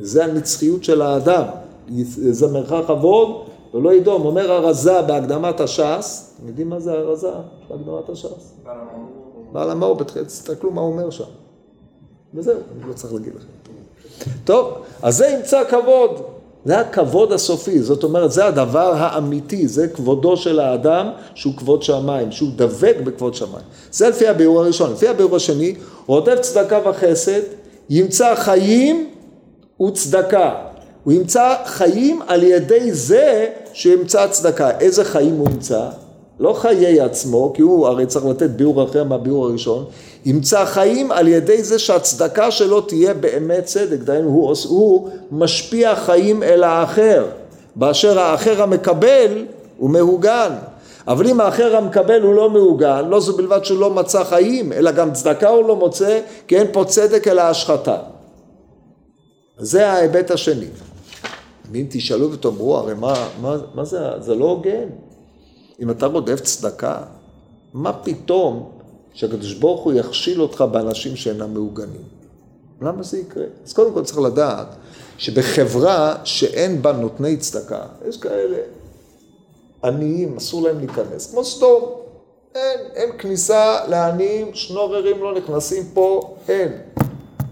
זה 0.00 0.24
הנצחיות 0.24 0.84
של 0.84 1.02
האדם. 1.02 1.44
יזמרך 1.88 2.72
כבוד 2.86 3.44
ולא 3.74 3.94
ידום. 3.94 4.26
אומר 4.26 4.52
הרזה 4.52 5.02
בהקדמת 5.02 5.60
הש"ס, 5.60 6.36
אתם 6.36 6.48
יודעים 6.48 6.68
מה 6.68 6.80
זה 6.80 6.92
הרזה 6.92 7.30
בהקדמת 7.68 8.08
הש"ס? 8.08 8.54
בעל 9.52 9.70
המאור, 9.70 10.04
תסתכלו 10.04 10.70
מה 10.70 10.80
הוא 10.80 10.92
אומר 10.92 11.10
שם. 11.10 11.24
וזהו, 12.34 12.58
אני 12.76 12.88
לא 12.88 12.92
צריך 12.92 13.12
להגיד 13.12 13.32
לכם. 13.34 13.72
טוב, 14.44 14.72
אז 15.02 15.16
זה 15.16 15.26
ימצא 15.26 15.64
כבוד. 15.70 16.31
זה 16.64 16.80
הכבוד 16.80 17.32
הסופי, 17.32 17.82
זאת 17.82 18.04
אומרת, 18.04 18.32
זה 18.32 18.46
הדבר 18.46 18.92
האמיתי, 18.96 19.68
זה 19.68 19.88
כבודו 19.88 20.36
של 20.36 20.60
האדם 20.60 21.10
שהוא 21.34 21.54
כבוד 21.56 21.82
שמיים, 21.82 22.32
שהוא 22.32 22.48
דבק 22.56 22.96
בכבוד 23.04 23.34
שמיים. 23.34 23.64
זה 23.92 24.08
לפי 24.08 24.28
הביאור 24.28 24.60
הראשון. 24.60 24.92
לפי 24.92 25.08
הביאור 25.08 25.36
השני, 25.36 25.74
רודף 26.06 26.40
צדקה 26.40 26.78
וחסד, 26.84 27.40
ימצא 27.90 28.34
חיים 28.34 29.10
וצדקה. 29.86 30.54
הוא 31.04 31.12
ימצא 31.12 31.54
חיים 31.64 32.22
על 32.26 32.42
ידי 32.42 32.92
זה 32.92 33.48
שימצא 33.72 34.26
צדקה. 34.26 34.78
איזה 34.78 35.04
חיים 35.04 35.36
הוא 35.36 35.48
ימצא? 35.50 35.88
לא 36.40 36.52
חיי 36.52 37.00
עצמו, 37.00 37.52
כי 37.54 37.62
הוא 37.62 37.86
הרי 37.86 38.06
צריך 38.06 38.26
לתת 38.26 38.50
ביאור 38.50 38.84
אחר 38.84 39.04
מהביאור 39.04 39.46
הראשון, 39.46 39.84
ימצא 40.24 40.64
חיים 40.64 41.12
על 41.12 41.28
ידי 41.28 41.62
זה 41.62 41.78
שהצדקה 41.78 42.50
שלו 42.50 42.80
תהיה 42.80 43.14
באמת 43.14 43.64
צדק, 43.64 43.98
דהיינו 43.98 44.28
הוא, 44.28 44.54
הוא 44.68 45.08
משפיע 45.30 45.96
חיים 45.96 46.42
אל 46.42 46.64
האחר, 46.64 47.26
באשר 47.76 48.18
האחר 48.18 48.62
המקבל 48.62 49.44
הוא 49.78 49.90
מהוגן, 49.90 50.52
אבל 51.08 51.26
אם 51.26 51.40
האחר 51.40 51.76
המקבל 51.76 52.22
הוא 52.22 52.34
לא 52.34 52.50
מהוגן, 52.50 53.08
לא 53.08 53.20
זו 53.20 53.36
בלבד 53.36 53.64
שהוא 53.64 53.80
לא 53.80 53.90
מצא 53.90 54.24
חיים, 54.24 54.72
אלא 54.72 54.90
גם 54.90 55.12
צדקה 55.12 55.48
הוא 55.48 55.68
לא 55.68 55.76
מוצא, 55.76 56.20
כי 56.48 56.58
אין 56.58 56.66
פה 56.72 56.84
צדק 56.84 57.28
אלא 57.28 57.40
השחתה. 57.40 57.96
זה 59.58 59.90
ההיבט 59.90 60.30
השני. 60.30 60.66
אם 61.74 61.86
תשאלו 61.90 62.32
ותאמרו, 62.32 62.76
הרי 62.76 62.94
מה, 62.94 63.28
מה, 63.40 63.56
מה 63.74 63.84
זה, 63.84 63.98
זה 64.20 64.34
לא 64.34 64.44
הוגן. 64.44 64.88
אם 65.80 65.90
אתה 65.90 66.06
רודף 66.06 66.40
צדקה, 66.40 66.98
מה 67.74 67.92
פתאום 67.92 68.70
שהקדוש 69.14 69.54
ברוך 69.54 69.80
הוא 69.80 69.92
יכשיל 69.92 70.42
אותך 70.42 70.64
באנשים 70.72 71.16
שאינם 71.16 71.54
מעוגנים? 71.54 72.02
למה 72.80 73.02
זה 73.02 73.18
יקרה? 73.18 73.44
אז 73.66 73.72
קודם 73.72 73.94
כל 73.94 74.04
צריך 74.04 74.18
לדעת 74.18 74.66
שבחברה 75.18 76.16
שאין 76.24 76.82
בה 76.82 76.92
נותני 76.92 77.36
צדקה, 77.36 77.82
יש 78.08 78.16
כאלה 78.16 78.56
עניים, 79.84 80.36
אסור 80.36 80.62
להם 80.62 80.78
להיכנס, 80.78 81.30
כמו 81.30 81.44
סדום. 81.44 81.82
אין, 82.54 82.80
אין 82.94 83.10
כניסה 83.18 83.78
לעניים, 83.88 84.54
שנוררים 84.54 85.22
לא 85.22 85.34
נכנסים 85.34 85.82
פה, 85.94 86.36
אין. 86.48 86.72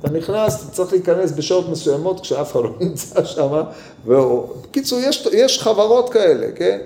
אתה 0.01 0.11
נכנס, 0.11 0.65
אתה 0.65 0.73
צריך 0.73 0.93
להיכנס 0.93 1.33
בשעות 1.33 1.69
מסוימות 1.69 2.21
כשאף 2.21 2.53
אחד 2.53 2.61
לא 2.61 2.71
נמצא 2.81 3.25
שם. 3.25 3.63
בקיצור, 4.07 4.99
יש, 4.99 5.29
יש 5.33 5.63
חברות 5.63 6.13
כאלה, 6.13 6.53
כן? 6.53 6.79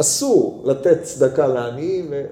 אסור 0.00 0.62
לתת 0.64 1.02
צדקה 1.02 1.46
לעניים. 1.46 2.06
ו... 2.10 2.24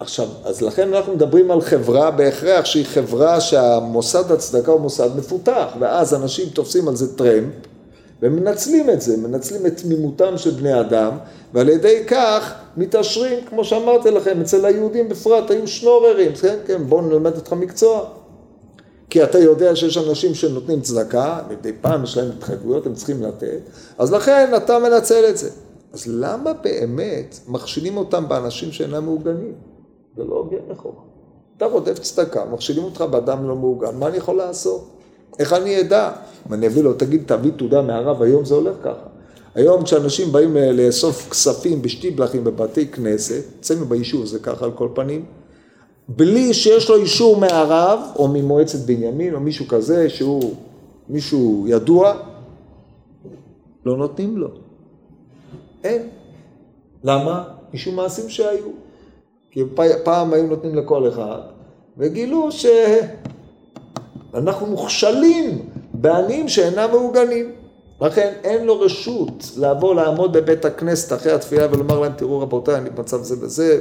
עכשיו, 0.00 0.26
אז 0.44 0.62
לכן 0.62 0.94
אנחנו 0.94 1.14
מדברים 1.14 1.50
על 1.50 1.60
חברה 1.60 2.10
בהכרח 2.10 2.64
שהיא 2.64 2.84
חברה 2.84 3.40
שהמוסד 3.40 4.32
הצדקה 4.32 4.72
הוא 4.72 4.80
מוסד 4.80 5.10
מפותח, 5.16 5.66
ואז 5.80 6.14
אנשים 6.14 6.48
תופסים 6.48 6.88
על 6.88 6.96
זה 6.96 7.16
טרמפ 7.16 7.54
ומנצלים 8.22 8.90
את 8.90 9.00
זה, 9.00 9.16
מנצלים 9.16 9.66
את 9.66 9.76
תמימותם 9.76 10.38
של 10.38 10.50
בני 10.50 10.80
אדם, 10.80 11.18
ועל 11.54 11.68
ידי 11.68 12.04
כך 12.06 12.54
מתעשרים, 12.76 13.44
כמו 13.48 13.64
שאמרתי 13.64 14.10
לכם, 14.10 14.40
אצל 14.40 14.64
היהודים 14.64 15.08
בפרט 15.08 15.50
היו 15.50 15.68
שנוררים, 15.68 16.34
כן, 16.34 16.56
כן, 16.66 16.84
בואו 16.84 17.00
נלמד 17.00 17.36
אותך 17.36 17.52
מקצוע. 17.52 18.04
כי 19.10 19.22
אתה 19.22 19.38
יודע 19.38 19.76
שיש 19.76 19.98
אנשים 19.98 20.34
שנותנים 20.34 20.80
צדקה, 20.80 21.38
מדי 21.50 21.72
פעם 21.80 22.04
יש 22.04 22.16
להם 22.16 22.30
התחייבויות, 22.36 22.86
הם 22.86 22.94
צריכים 22.94 23.22
לתת, 23.22 23.60
אז 23.98 24.12
לכן 24.12 24.52
אתה 24.56 24.78
מנצל 24.78 25.24
את 25.28 25.38
זה. 25.38 25.50
אז 25.92 26.04
למה 26.06 26.52
באמת 26.52 27.38
מכשילים 27.48 27.96
אותם 27.96 28.28
באנשים 28.28 28.72
שאינם 28.72 29.04
מעוגנים? 29.04 29.75
זה 30.16 30.24
לא 30.24 30.34
הוגן 30.34 30.56
לכאורה. 30.70 31.02
אתה 31.56 31.66
רודף 31.66 31.98
צדקה, 31.98 32.44
מכשילים 32.44 32.84
אותך 32.84 33.00
באדם 33.00 33.48
לא 33.48 33.56
מעוגן, 33.56 33.96
מה 33.96 34.06
אני 34.06 34.16
יכול 34.16 34.36
לעשות? 34.36 34.88
איך 35.38 35.52
אני 35.52 35.80
אדע? 35.80 36.12
אם 36.48 36.54
אני 36.54 36.66
אביא 36.66 36.82
לו, 36.82 36.92
תגיד, 36.92 37.22
תביא 37.26 37.50
תעודה 37.56 37.82
מהרב, 37.82 38.22
היום 38.22 38.44
זה 38.44 38.54
הולך 38.54 38.76
ככה. 38.82 39.06
היום 39.54 39.84
כשאנשים 39.84 40.32
באים 40.32 40.56
אה, 40.56 40.72
לאסוף 40.72 41.30
כספים 41.30 41.82
בשטיבלחים 41.82 42.44
בבתי 42.44 42.86
כנסת, 42.86 43.42
אצלנו 43.60 43.86
ביישוב 43.86 44.24
זה 44.24 44.38
ככה 44.38 44.64
על 44.64 44.72
כל 44.72 44.88
פנים, 44.94 45.24
בלי 46.08 46.54
שיש 46.54 46.90
לו 46.90 46.96
אישור 46.96 47.36
מהרב, 47.36 48.00
או 48.16 48.28
ממועצת 48.28 48.78
בנימין, 48.78 49.34
או 49.34 49.40
מישהו 49.40 49.68
כזה, 49.68 50.10
שהוא 50.10 50.54
מישהו 51.08 51.64
ידוע, 51.68 52.14
לא 53.86 53.96
נותנים 53.96 54.36
לו. 54.36 54.48
אין. 55.84 56.08
למה? 57.04 57.44
משום 57.74 57.96
מעשים 57.96 58.28
שהיו. 58.28 58.85
כי 59.56 59.62
פעם 60.04 60.32
היו 60.32 60.46
נותנים 60.46 60.74
לכל 60.74 61.08
אחד, 61.08 61.38
וגילו 61.98 62.48
שאנחנו 64.32 64.66
מוכשלים 64.66 65.68
בעניים 65.94 66.48
שאינם 66.48 66.90
מעוגנים. 66.90 67.52
לכן 68.00 68.32
אין 68.44 68.64
לו 68.64 68.80
רשות 68.80 69.50
לבוא 69.56 69.94
לעמוד 69.94 70.32
בבית 70.32 70.64
הכנסת 70.64 71.12
אחרי 71.12 71.32
התפילה 71.32 71.66
ולומר 71.70 72.00
להם, 72.00 72.12
תראו 72.12 72.40
רבותיי, 72.40 72.74
אני 72.74 72.90
במצב 72.90 73.22
זה 73.22 73.34
וזה, 73.40 73.80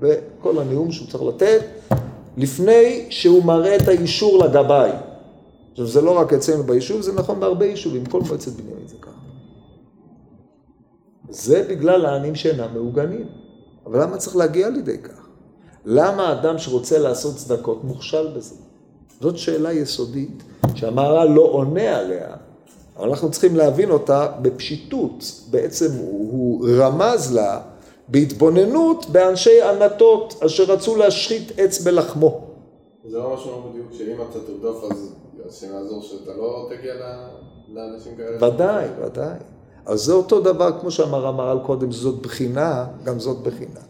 וכל 0.00 0.58
הנאום 0.58 0.92
שהוא 0.92 1.08
צריך 1.08 1.22
לתת, 1.22 1.60
לפני 2.36 3.06
שהוא 3.10 3.44
מראה 3.44 3.76
את 3.76 3.88
האישור 3.88 4.44
לגבאי. 4.44 4.90
עכשיו, 5.72 5.86
זה 5.86 6.00
לא 6.00 6.18
רק 6.18 6.32
אצלנו 6.32 6.62
ביישוב, 6.62 7.00
זה 7.00 7.12
נכון 7.12 7.40
בהרבה 7.40 7.66
יישובים, 7.66 8.06
כל 8.06 8.20
מועצת 8.28 8.52
בנימין 8.52 8.86
זה 8.86 8.96
ככה. 9.00 9.10
זה 11.28 11.66
בגלל 11.68 12.06
העניים 12.06 12.34
שאינם 12.34 12.68
מעוגנים. 12.74 13.26
אבל 13.86 14.02
למה 14.02 14.16
צריך 14.16 14.36
להגיע 14.36 14.68
לידי 14.68 14.98
כך? 14.98 15.26
למה 15.84 16.32
אדם 16.32 16.58
שרוצה 16.58 16.98
לעשות 16.98 17.36
צדקות 17.36 17.84
מוכשל 17.84 18.32
בזה? 18.36 18.54
זאת 19.20 19.38
שאלה 19.38 19.72
יסודית 19.72 20.42
שהמהר"ל 20.74 21.28
לא 21.28 21.42
עונה 21.42 21.96
עליה, 21.96 22.36
אבל 22.96 23.08
אנחנו 23.08 23.30
צריכים 23.30 23.56
להבין 23.56 23.90
אותה 23.90 24.28
בפשיטות. 24.42 25.24
בעצם 25.50 25.86
הוא, 25.98 26.32
הוא 26.32 26.68
רמז 26.78 27.34
לה 27.34 27.60
בהתבוננות 28.08 29.06
באנשי 29.06 29.62
ענתות 29.62 30.34
אשר 30.46 30.64
רצו 30.64 30.96
להשחית 30.96 31.52
עץ 31.56 31.80
בלחמו. 31.80 32.40
זה 33.10 33.18
לא 33.18 33.34
משהו 33.34 33.62
בדיוק 33.70 33.92
שאם 33.92 34.16
אתה 34.30 34.38
תרדוף 34.46 34.84
אז 34.90 35.14
השם 35.48 35.74
יעזור 35.74 36.02
שאתה 36.02 36.30
לא 36.36 36.68
תגיע 36.70 36.94
לאנשים 37.68 38.16
כאלה? 38.16 38.48
ודאי, 38.48 38.86
ודאי. 39.04 39.36
אז 39.86 40.00
זה 40.00 40.12
אותו 40.12 40.40
דבר 40.40 40.80
כמו 40.80 40.90
שאמר 40.90 41.26
המהר"ל 41.26 41.58
קודם, 41.66 41.92
זאת 41.92 42.22
בחינה, 42.22 42.86
גם 43.04 43.20
זאת 43.20 43.38
בחינה. 43.42 43.80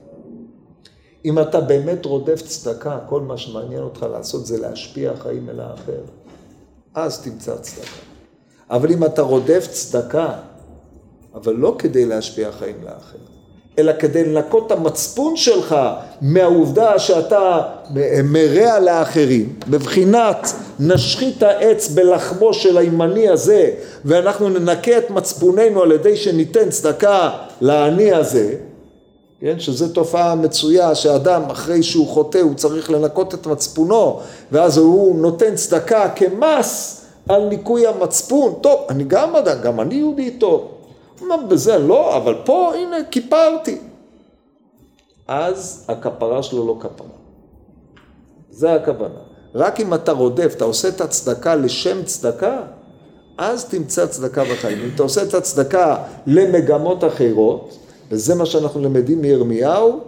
אם 1.25 1.39
אתה 1.39 1.61
באמת 1.61 2.07
רודף 2.07 2.43
צדקה, 2.43 2.99
כל 3.09 3.21
מה 3.21 3.37
שמעניין 3.37 3.83
אותך 3.83 4.07
לעשות 4.13 4.47
זה 4.47 4.61
להשפיע 4.61 5.17
חיים 5.17 5.51
אל 5.51 5.61
האחר, 5.61 6.01
אז 6.95 7.23
תמצא 7.23 7.57
צדקה. 7.57 8.01
אבל 8.71 8.93
אם 8.93 9.05
אתה 9.05 9.23
רודף 9.23 9.69
צדקה, 9.71 10.33
אבל 11.35 11.55
לא 11.55 11.77
כדי 11.79 12.07
להשפיע 12.07 12.53
חיים 12.53 12.85
לאחר, 12.85 13.19
אלא 13.79 13.93
כדי 13.99 14.25
לנקות 14.25 14.67
את 14.67 14.73
המצפון 14.73 15.37
שלך 15.37 15.77
מהעובדה 16.21 16.99
שאתה 16.99 17.61
מרע 18.25 18.79
לאחרים, 18.79 19.53
בבחינת 19.69 20.53
נשחית 20.81 21.43
העץ 21.43 21.89
בלחמו 21.89 22.55
של 22.55 22.79
הימני 22.79 23.29
הזה 23.29 23.71
ואנחנו 24.05 24.49
ננקה 24.49 24.99
את 24.99 25.11
מצפוננו 25.11 25.83
על 25.83 25.93
ידי 25.93 26.17
שניתן 26.17 26.71
צדקה 26.71 27.31
לעני 27.61 28.13
הזה, 28.13 28.55
כן, 29.41 29.55
שזו 29.59 29.89
תופעה 29.89 30.35
מצויה 30.35 30.95
שאדם 30.95 31.43
אחרי 31.51 31.83
שהוא 31.83 32.07
חוטא 32.07 32.39
הוא 32.39 32.55
צריך 32.55 32.91
לנקות 32.91 33.35
את 33.35 33.47
מצפונו 33.47 34.21
ואז 34.53 34.79
הוא 34.79 35.17
נותן 35.17 35.55
צדקה 35.55 36.09
כמס 36.09 37.01
על 37.29 37.45
ניקוי 37.49 37.87
המצפון, 37.87 38.55
טוב 38.61 38.81
אני 38.89 39.05
גם 39.05 39.37
אדם, 39.37 39.57
גם 39.63 39.81
אני 39.81 39.95
יהודי 39.95 40.31
טוב 40.31 40.69
אומר, 41.20 41.37
בזה 41.48 41.79
לא, 41.79 42.16
אבל 42.16 42.35
פה 42.44 42.72
הנה 42.74 42.96
כיפרתי. 43.11 43.79
אז 45.29 45.87
הכפרה 45.88 46.42
שלו 46.42 46.66
לא 46.66 46.77
כפרה. 46.81 47.07
זה 48.50 48.74
הכוונה. 48.74 49.20
רק 49.55 49.81
אם 49.81 49.94
אתה 49.94 50.12
רודף, 50.12 50.53
אתה 50.57 50.64
עושה 50.64 50.88
את 50.88 51.00
הצדקה 51.00 51.55
לשם 51.55 52.05
צדקה, 52.05 52.61
אז 53.38 53.64
תמצא 53.64 54.07
צדקה 54.07 54.44
בחיים. 54.44 54.79
אם 54.79 54.88
אתה 54.94 55.03
עושה 55.03 55.22
את 55.22 55.35
הצדקה 55.35 55.96
למגמות 56.27 57.05
אחרות, 57.05 57.79
וזה 58.11 58.35
מה 58.35 58.46
שאנחנו 58.46 58.81
למדים 58.81 59.20
מירמיהו, 59.20 60.00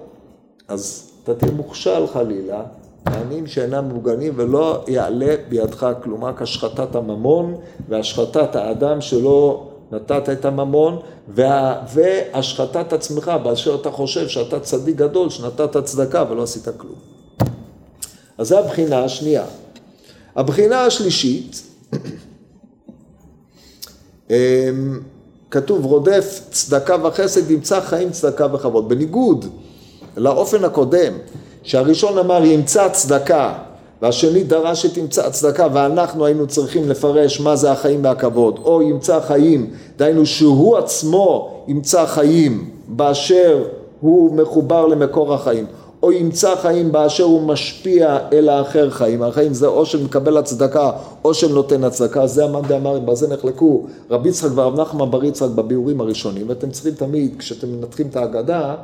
אז 0.69 1.11
אתה 1.25 1.35
תהיה 1.35 1.53
מוכשל 1.53 2.07
חלילה, 2.07 2.63
עניים 3.07 3.47
שאינם 3.47 3.85
מוגנים 3.85 4.33
ולא 4.37 4.85
יעלה 4.89 5.35
בידך 5.49 5.87
כלום, 6.03 6.25
רק 6.25 6.43
השחתת 6.43 6.95
הממון 6.95 7.55
והשחתת 7.89 8.57
האדם 8.57 9.01
שלא 9.01 9.66
נתת 9.93 10.29
את 10.33 10.45
הממון, 10.45 10.99
וה, 11.29 11.83
והשחתת 11.95 12.93
עצמך 12.93 13.33
באשר 13.43 13.75
אתה 13.75 13.91
חושב 13.91 14.29
שאתה 14.29 14.61
צדיק 14.61 14.97
גדול, 14.97 15.31
שנתת 15.31 15.77
צדקה 15.85 16.25
ולא 16.31 16.43
עשית 16.43 16.69
כלום. 16.77 16.95
אז 18.39 18.49
זו 18.49 18.59
הבחינה 18.59 19.05
השנייה. 19.05 19.45
הבחינה 20.37 20.85
השלישית, 20.85 21.63
אמ, 24.31 25.01
כתוב 25.51 25.85
רודף 25.85 26.41
צדקה 26.51 26.97
וחסד 27.05 27.51
ימצא 27.51 27.81
חיים 27.81 28.11
צדקה 28.11 28.55
וכבוד. 28.55 28.89
בניגוד 28.89 29.45
לאופן 30.17 30.65
הקודם, 30.65 31.13
שהראשון 31.63 32.19
אמר 32.19 32.45
ימצא 32.45 32.89
צדקה 32.89 33.66
והשני 34.03 34.45
דרש 34.45 34.83
שתמצא 34.83 35.31
צדקה 35.31 35.67
ואנחנו 35.73 36.27
היינו 36.27 36.47
צריכים 36.47 36.89
לפרש 36.89 37.41
מה 37.41 37.57
זה 37.57 37.73
החיים 37.73 38.05
והכבוד. 38.05 38.59
או 38.65 38.83
ימצא 38.83 39.21
חיים 39.21 39.71
דהיינו 39.97 40.27
שהוא 40.27 40.77
עצמו 40.77 41.51
ימצא 41.69 42.07
חיים 42.07 42.71
באשר 42.89 43.65
הוא 44.01 44.35
מחובר 44.35 44.87
למקור 44.87 45.35
החיים. 45.35 45.67
או 46.03 46.13
ימצא 46.13 46.55
חיים 46.57 46.93
באשר 46.93 47.25
הוא 47.25 47.43
משפיע 47.43 48.19
אל 48.33 48.49
האחר 48.49 48.91
חיים, 48.91 49.23
החיים 49.23 49.55
זה 49.55 49.67
או 49.67 49.87
שמקבל 49.87 50.37
הצדקה 50.37 50.91
או 51.25 51.35
שנותן 51.35 51.85
הצדקה, 51.85 52.27
זה 52.27 52.45
המאן 52.45 52.63
דאמר, 52.63 52.99
בזה 52.99 53.35
נחלקו 53.35 53.83
רבי 54.11 54.29
יצחק 54.29 54.51
והרב 54.55 54.81
נחמן 54.81 55.11
בר 55.11 55.25
יצחק 55.25 55.49
בביאורים 55.49 56.01
הראשונים, 56.01 56.49
ואתם 56.49 56.71
צריכים 56.71 56.95
תמיד, 56.95 57.35
כשאתם 57.39 57.69
מנתחים 57.69 58.07
את 58.07 58.17
ההגדה, 58.17 58.75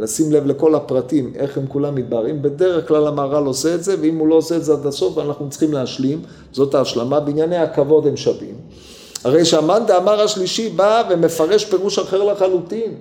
לשים 0.00 0.32
לב 0.32 0.46
לכל 0.46 0.74
הפרטים, 0.74 1.32
איך 1.36 1.58
הם 1.58 1.66
כולם 1.66 1.94
מתבררים, 1.94 2.42
בדרך 2.42 2.88
כלל 2.88 3.06
המהר"ל 3.06 3.46
עושה 3.46 3.74
את 3.74 3.84
זה, 3.84 3.96
ואם 4.00 4.18
הוא 4.18 4.28
לא 4.28 4.34
עושה 4.34 4.56
את 4.56 4.64
זה 4.64 4.72
עד 4.72 4.86
הסוף, 4.86 5.18
אנחנו 5.18 5.50
צריכים 5.50 5.72
להשלים, 5.72 6.22
זאת 6.52 6.74
ההשלמה, 6.74 7.20
בענייני 7.20 7.56
הכבוד 7.56 8.06
הם 8.06 8.16
שווים. 8.16 8.54
הרי 9.24 9.44
שהמאן 9.44 9.82
דאמר 9.86 10.20
השלישי 10.20 10.68
בא 10.68 11.02
ומפרש 11.10 11.64
פירוש 11.64 11.98
אחר 11.98 12.24
לחלוטין. 12.24 12.94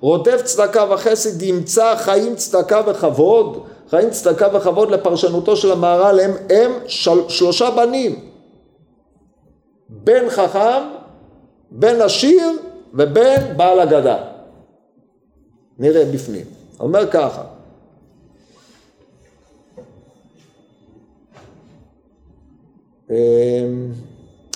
רודף 0.00 0.42
צדקה 0.44 0.84
וחסד 0.90 1.42
ימצא 1.42 1.94
חיים 1.96 2.34
צדקה 2.34 2.80
וכבוד, 2.86 3.58
חיים 3.90 4.10
צדקה 4.10 4.48
וכבוד 4.56 4.90
לפרשנותו 4.90 5.56
של 5.56 5.72
המהר"ל 5.72 6.20
הם, 6.20 6.30
הם 6.50 6.72
של, 6.86 7.28
שלושה 7.28 7.70
בנים, 7.70 8.20
בן 9.88 10.30
חכם, 10.30 10.82
בן 11.70 12.00
עשיר 12.00 12.50
ובן 12.94 13.42
בעל 13.56 13.80
אגדה. 13.80 14.33
נראה 15.78 16.04
בפנים. 16.04 16.44
אומר 16.80 17.10
ככה, 17.10 17.42
אמ, 23.10 23.14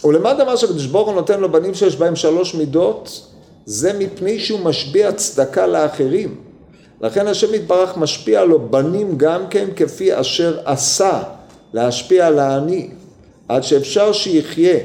ולמד 0.04 0.40
אמר 0.40 0.56
שהקדוש 0.56 0.86
ברוך 0.86 1.08
הוא 1.08 1.14
נותן 1.14 1.40
לו 1.40 1.52
בנים 1.52 1.74
שיש 1.74 1.96
בהם 1.96 2.16
שלוש 2.16 2.54
מידות, 2.54 3.26
זה 3.66 3.92
מפני 3.98 4.40
שהוא 4.40 4.60
משביע 4.60 5.12
צדקה 5.12 5.66
לאחרים. 5.66 6.40
לכן 7.00 7.26
השם 7.26 7.54
יתברך 7.54 7.96
משפיע 7.96 8.44
לו 8.44 8.68
בנים 8.70 9.18
גם 9.18 9.48
כן 9.50 9.68
כפי 9.76 10.20
אשר 10.20 10.60
עשה 10.64 11.22
להשפיע 11.72 12.26
על 12.26 12.38
העני, 12.38 12.90
עד 13.48 13.62
שאפשר 13.62 14.12
שיחיה. 14.12 14.78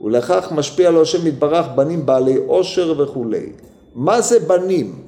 ולכך 0.00 0.52
משפיע 0.52 0.90
לו 0.90 1.02
השם 1.02 1.26
יתברך 1.26 1.66
בנים 1.74 2.06
בעלי 2.06 2.36
עושר 2.36 2.94
וכולי. 2.98 3.52
מה 3.94 4.20
זה 4.20 4.40
בנים? 4.40 5.07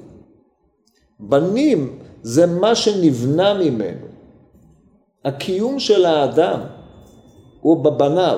בנים 1.21 1.97
זה 2.23 2.45
מה 2.45 2.75
שנבנה 2.75 3.53
ממנו. 3.53 4.07
הקיום 5.25 5.79
של 5.79 6.05
האדם 6.05 6.59
הוא 7.61 7.83
בבניו, 7.83 8.37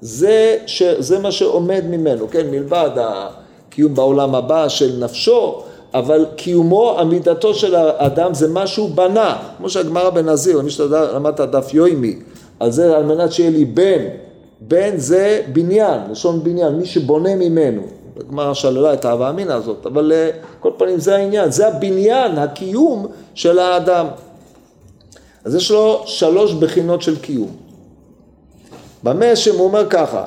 זה, 0.00 0.58
ש, 0.66 0.82
זה 0.82 1.18
מה 1.18 1.32
שעומד 1.32 1.84
ממנו, 1.88 2.28
כן, 2.28 2.50
מלבד 2.50 2.90
הקיום 2.96 3.94
בעולם 3.94 4.34
הבא 4.34 4.68
של 4.68 5.04
נפשו, 5.04 5.62
אבל 5.94 6.26
קיומו, 6.36 6.98
עמידתו 6.98 7.54
של 7.54 7.74
האדם 7.74 8.34
זה 8.34 8.48
מה 8.48 8.66
שהוא 8.66 8.90
בנה, 8.90 9.36
כמו 9.58 9.70
שהגמרא 9.70 10.10
בנזיר, 10.10 10.60
מי 10.60 10.70
שלמד 10.70 11.32
את 11.34 11.40
הדף 11.40 11.74
יוימי, 11.74 12.18
על 12.60 12.70
זה 12.70 12.96
על 12.96 13.04
מנת 13.04 13.32
שיהיה 13.32 13.50
לי 13.50 13.64
בן, 13.64 14.04
בן 14.60 14.96
זה 14.96 15.42
בניין, 15.52 16.00
לשון 16.10 16.44
בניין, 16.44 16.74
מי 16.74 16.86
שבונה 16.86 17.34
ממנו, 17.34 17.82
הגמרא 18.20 18.54
שללה 18.54 18.94
את 18.94 19.04
האהבה 19.04 19.30
אמינה 19.30 19.54
הזאת, 19.54 19.86
אבל 19.86 20.12
אה, 20.12 20.30
כל 20.60 20.70
פנים 20.76 20.98
זה 20.98 21.16
העניין, 21.16 21.50
זה 21.50 21.68
הבניין, 21.68 22.38
הקיום 22.38 23.06
של 23.34 23.58
האדם. 23.58 24.06
אז 25.44 25.54
יש 25.54 25.70
לו 25.70 26.02
שלוש 26.06 26.52
בחינות 26.52 27.02
של 27.02 27.16
קיום. 27.16 27.56
במה 29.02 29.36
שהם 29.36 29.60
אומר 29.60 29.86
ככה, 29.90 30.24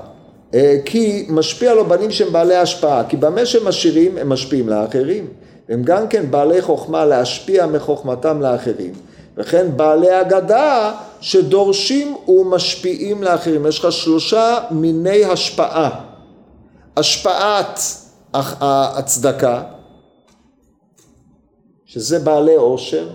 אה, 0.54 0.78
כי 0.86 1.26
משפיע 1.30 1.74
לו 1.74 1.86
בנים 1.86 2.12
שהם 2.12 2.34
בעלי 2.34 2.56
השפעה, 2.56 3.04
כי 3.10 3.18
במה 3.18 3.46
שהם 3.46 3.68
עשירים 3.68 4.18
הם 4.18 4.30
משפיעים 4.30 4.70
לאחרים, 4.70 5.28
הם 5.70 5.84
גם 5.84 6.08
כן 6.08 6.32
בעלי 6.32 6.62
חוכמה 6.62 7.06
להשפיע 7.06 7.66
מחוכמתם 7.66 8.42
לאחרים, 8.42 8.94
וכן 9.38 9.68
בעלי 9.76 10.22
אגדה 10.22 10.92
שדורשים 11.22 12.16
ומשפיעים 12.28 13.24
לאחרים, 13.24 13.66
יש 13.66 13.80
לך 13.80 13.92
שלושה 13.92 14.60
מיני 14.72 15.26
השפעה 15.26 16.09
השפעת 17.00 17.80
הצדקה, 18.34 19.64
שזה 21.86 22.20
בעלי 22.20 22.56
עושר, 22.56 23.08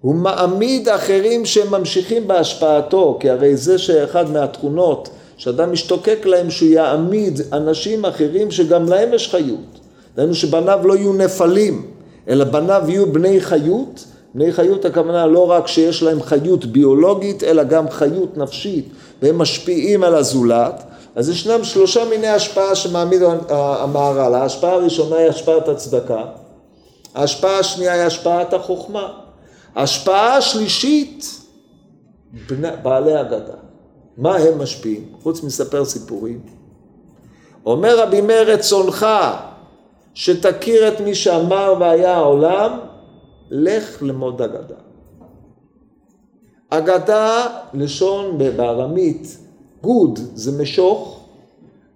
הוא 0.00 0.14
מעמיד 0.14 0.88
אחרים 0.88 1.44
שממשיכים 1.44 2.28
בהשפעתו, 2.28 3.16
כי 3.20 3.30
הרי 3.30 3.56
זה 3.56 3.78
שאחד 3.78 4.30
מהתכונות 4.30 5.08
שאדם 5.36 5.72
משתוקק 5.72 6.18
להם 6.24 6.50
שהוא 6.50 6.68
יעמיד 6.68 7.40
אנשים 7.52 8.04
אחרים 8.04 8.50
שגם 8.50 8.88
להם 8.88 9.14
יש 9.14 9.28
חיות. 9.30 9.80
דהיינו 10.16 10.34
שבניו 10.34 10.80
לא 10.84 10.96
יהיו 10.96 11.12
נפלים, 11.12 11.90
אלא 12.28 12.44
בניו 12.44 12.82
יהיו 12.88 13.12
בני 13.12 13.40
חיות. 13.40 14.04
בני 14.34 14.52
חיות 14.52 14.84
הכוונה 14.84 15.26
לא 15.26 15.50
רק 15.50 15.66
שיש 15.66 16.02
להם 16.02 16.22
חיות 16.22 16.64
ביולוגית, 16.64 17.42
אלא 17.42 17.62
גם 17.62 17.90
חיות 17.90 18.36
נפשית, 18.36 18.88
והם 19.22 19.38
משפיעים 19.38 20.04
על 20.04 20.14
הזולת. 20.14 20.82
אז 21.18 21.28
ישנם 21.28 21.64
שלושה 21.64 22.04
מיני 22.04 22.26
השפעה 22.26 22.74
שמעמיד 22.74 23.22
המהר"ל. 23.48 24.34
ההשפעה 24.34 24.72
הראשונה 24.72 25.16
היא 25.16 25.28
השפעת 25.28 25.68
הצדקה, 25.68 26.24
ההשפעה 27.14 27.58
השנייה 27.58 27.92
היא 27.92 28.02
השפעת 28.02 28.54
החוכמה, 28.54 29.20
ההשפעה 29.74 30.36
השלישית, 30.36 31.40
בעלי 32.82 33.20
אגדה. 33.20 33.54
מה 34.16 34.36
הם 34.36 34.62
משפיעים? 34.62 35.12
חוץ 35.22 35.42
מספר 35.42 35.84
סיפורים. 35.84 36.40
אומר 37.66 38.00
רבי 38.00 38.20
מאיר 38.20 38.52
רצונך 38.52 39.06
שתכיר 40.14 40.88
את 40.88 41.00
מי 41.00 41.14
שאמר 41.14 41.74
והיה 41.80 42.16
העולם, 42.16 42.78
לך 43.50 44.02
למוד 44.02 44.42
אגדה. 44.42 44.74
אגדה, 46.70 47.46
לשון 47.74 48.38
בארמית, 48.56 49.38
גוד 49.82 50.18
זה 50.34 50.62
משוך, 50.62 51.20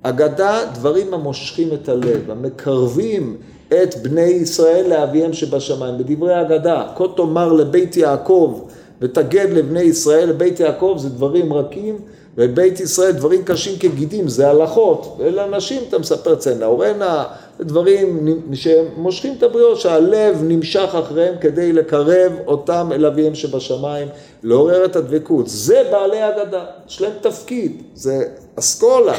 אגדה 0.03 0.61
דברים 0.75 1.14
המושכים 1.14 1.68
את 1.75 1.88
הלב, 1.88 2.31
המקרבים 2.31 3.37
את 3.68 3.95
בני 4.03 4.21
ישראל 4.21 4.90
לאביהם 4.90 5.33
שבשמיים. 5.33 5.99
בדברי 5.99 6.40
אגדה, 6.40 6.92
כה 6.97 7.05
תאמר 7.16 7.53
לבית 7.53 7.97
יעקב 7.97 8.61
ותגד 9.01 9.47
לבני 9.51 9.81
ישראל, 9.81 10.29
לבית 10.29 10.61
יעקב 10.61 10.97
זה 10.99 11.09
דברים 11.09 11.53
רכים, 11.53 11.99
ובית 12.37 12.81
ישראל 12.81 13.12
דברים 13.12 13.45
קשים 13.45 13.79
כגידים, 13.79 14.29
זה 14.29 14.51
הלכות, 14.51 15.16
ולאנשים 15.18 15.83
אתה 15.88 15.99
מספר 15.99 16.35
צנע 16.35 16.66
אורנה, 16.66 17.25
דברים 17.62 18.29
שהם 18.55 18.85
מושכים 18.96 19.35
את 19.38 19.42
הבריות, 19.42 19.81
שהלב 19.81 20.42
נמשך 20.42 20.94
אחריהם 20.94 21.35
כדי 21.40 21.72
לקרב 21.72 22.33
אותם 22.46 22.90
אל 22.92 23.07
אביהם 23.07 23.35
שבשמיים, 23.35 24.09
לעורר 24.42 24.85
את 24.85 24.96
הדבקות. 24.96 25.48
זה 25.48 25.83
בעלי 25.90 26.29
אגדה, 26.29 26.64
יש 26.88 27.01
להם 27.01 27.12
תפקיד, 27.20 27.83
זה 27.94 28.25
אסכולה. 28.59 29.14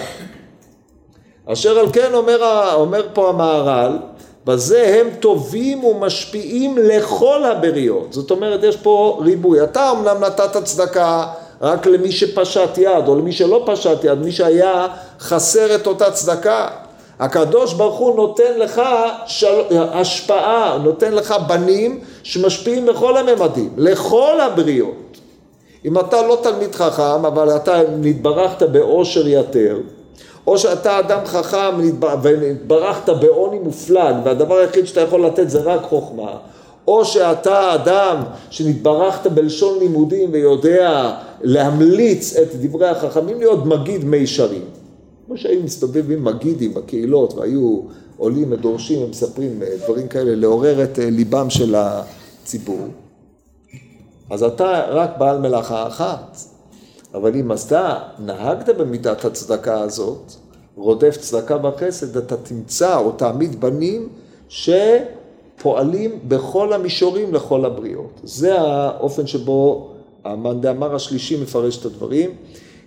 אשר 1.45 1.79
על 1.79 1.91
כן 1.93 2.13
אומר, 2.13 2.71
אומר 2.73 3.07
פה 3.13 3.29
המהר"ל, 3.29 3.97
בזה 4.45 4.97
הם 4.99 5.07
טובים 5.19 5.83
ומשפיעים 5.83 6.77
לכל 6.77 7.43
הבריות. 7.43 8.13
זאת 8.13 8.31
אומרת, 8.31 8.63
יש 8.63 8.77
פה 8.77 9.19
ריבוי. 9.23 9.63
אתה 9.63 9.91
אמנם 9.91 10.23
נתת 10.23 10.63
צדקה 10.63 11.25
רק 11.61 11.85
למי 11.85 12.11
שפשט 12.11 12.77
יד, 12.77 13.07
או 13.07 13.15
למי 13.15 13.31
שלא 13.31 13.63
פשט 13.65 14.03
יד, 14.03 14.19
מי 14.19 14.31
שהיה 14.31 14.87
חסר 15.19 15.75
את 15.75 15.87
אותה 15.87 16.11
צדקה. 16.11 16.67
הקדוש 17.23 17.73
ברוך 17.73 17.99
הוא 17.99 18.15
נותן 18.15 18.57
לך 18.57 18.81
של... 19.25 19.61
השפעה, 19.91 20.77
נותן 20.83 21.13
לך 21.13 21.35
בנים 21.47 21.99
שמשפיעים 22.23 22.85
בכל 22.85 23.17
הממדים, 23.17 23.69
לכל 23.77 24.39
הבריות. 24.41 25.17
אם 25.85 25.99
אתה 25.99 26.27
לא 26.27 26.37
תלמיד 26.43 26.75
חכם, 26.75 27.25
אבל 27.25 27.55
אתה 27.55 27.81
נתברכת 27.99 28.63
באושר 28.63 29.27
יתר, 29.27 29.77
או 30.47 30.57
שאתה 30.57 30.99
אדם 30.99 31.19
חכם 31.25 31.75
ונתברכת 32.21 33.09
בעוני 33.09 33.59
מופלג, 33.59 34.15
והדבר 34.23 34.55
היחיד 34.55 34.87
שאתה 34.87 35.01
יכול 35.01 35.25
לתת 35.25 35.49
זה 35.49 35.61
רק 35.61 35.81
חוכמה, 35.81 36.31
או 36.87 37.05
שאתה 37.05 37.73
אדם 37.73 38.17
שנתברכת 38.49 39.27
בלשון 39.27 39.79
לימודים 39.79 40.29
ויודע 40.31 41.11
להמליץ 41.41 42.37
את 42.37 42.55
דברי 42.55 42.87
החכמים 42.87 43.39
להיות 43.39 43.65
מגיד 43.65 44.05
מישרים. 44.05 44.82
כמו 45.33 45.41
שהיו 45.41 45.63
מסתובבים 45.63 46.23
מגידים 46.23 46.73
בקהילות 46.73 47.33
והיו 47.33 47.81
עולים 48.17 48.51
ודורשים 48.51 49.01
ומספרים 49.01 49.63
אה, 49.63 49.67
דברים 49.83 50.07
כאלה, 50.07 50.35
לעורר 50.35 50.83
את 50.83 50.99
אה, 50.99 51.09
ליבם 51.09 51.49
של 51.49 51.75
הציבור. 51.75 52.87
אז 54.29 54.43
אתה 54.43 54.85
רק 54.89 55.17
בעל 55.17 55.39
מלאכה 55.39 55.87
אחת, 55.87 56.37
אבל 57.13 57.35
אם 57.35 57.51
אתה 57.51 57.99
נהגת 58.19 58.69
במידת 58.69 59.25
הצדקה 59.25 59.79
הזאת, 59.79 60.31
רודף 60.75 61.17
צדקה 61.17 61.57
וחסד, 61.67 62.17
אתה 62.17 62.37
תמצא 62.37 62.97
או 62.97 63.11
תעמיד 63.11 63.61
בנים 63.61 64.09
שפועלים 64.49 66.19
בכל 66.27 66.73
המישורים 66.73 67.33
לכל 67.33 67.65
הבריות. 67.65 68.21
זה 68.23 68.61
האופן 68.61 69.27
שבו 69.27 69.89
המאן 70.23 70.61
דאמר 70.61 70.95
השלישי 70.95 71.41
מפרש 71.41 71.77
את 71.77 71.85
הדברים. 71.85 72.29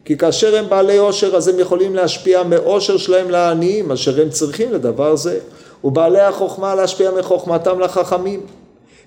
כי 0.07 0.17
כאשר 0.19 0.57
הם 0.57 0.69
בעלי 0.69 0.97
עושר 0.97 1.37
אז 1.37 1.49
הם 1.49 1.59
יכולים 1.59 1.95
להשפיע 1.95 2.43
מעושר 2.43 2.97
שלהם 2.97 3.31
לעניים 3.31 3.93
אשר 3.93 4.23
הם 4.23 4.31
צריכים 4.31 4.73
לדבר 4.73 5.17
זה 5.17 5.39
ובעלי 5.85 6.21
החוכמה 6.21 6.75
להשפיע 6.75 7.11
מחוכמתם 7.19 7.81
לחכמים. 7.81 8.41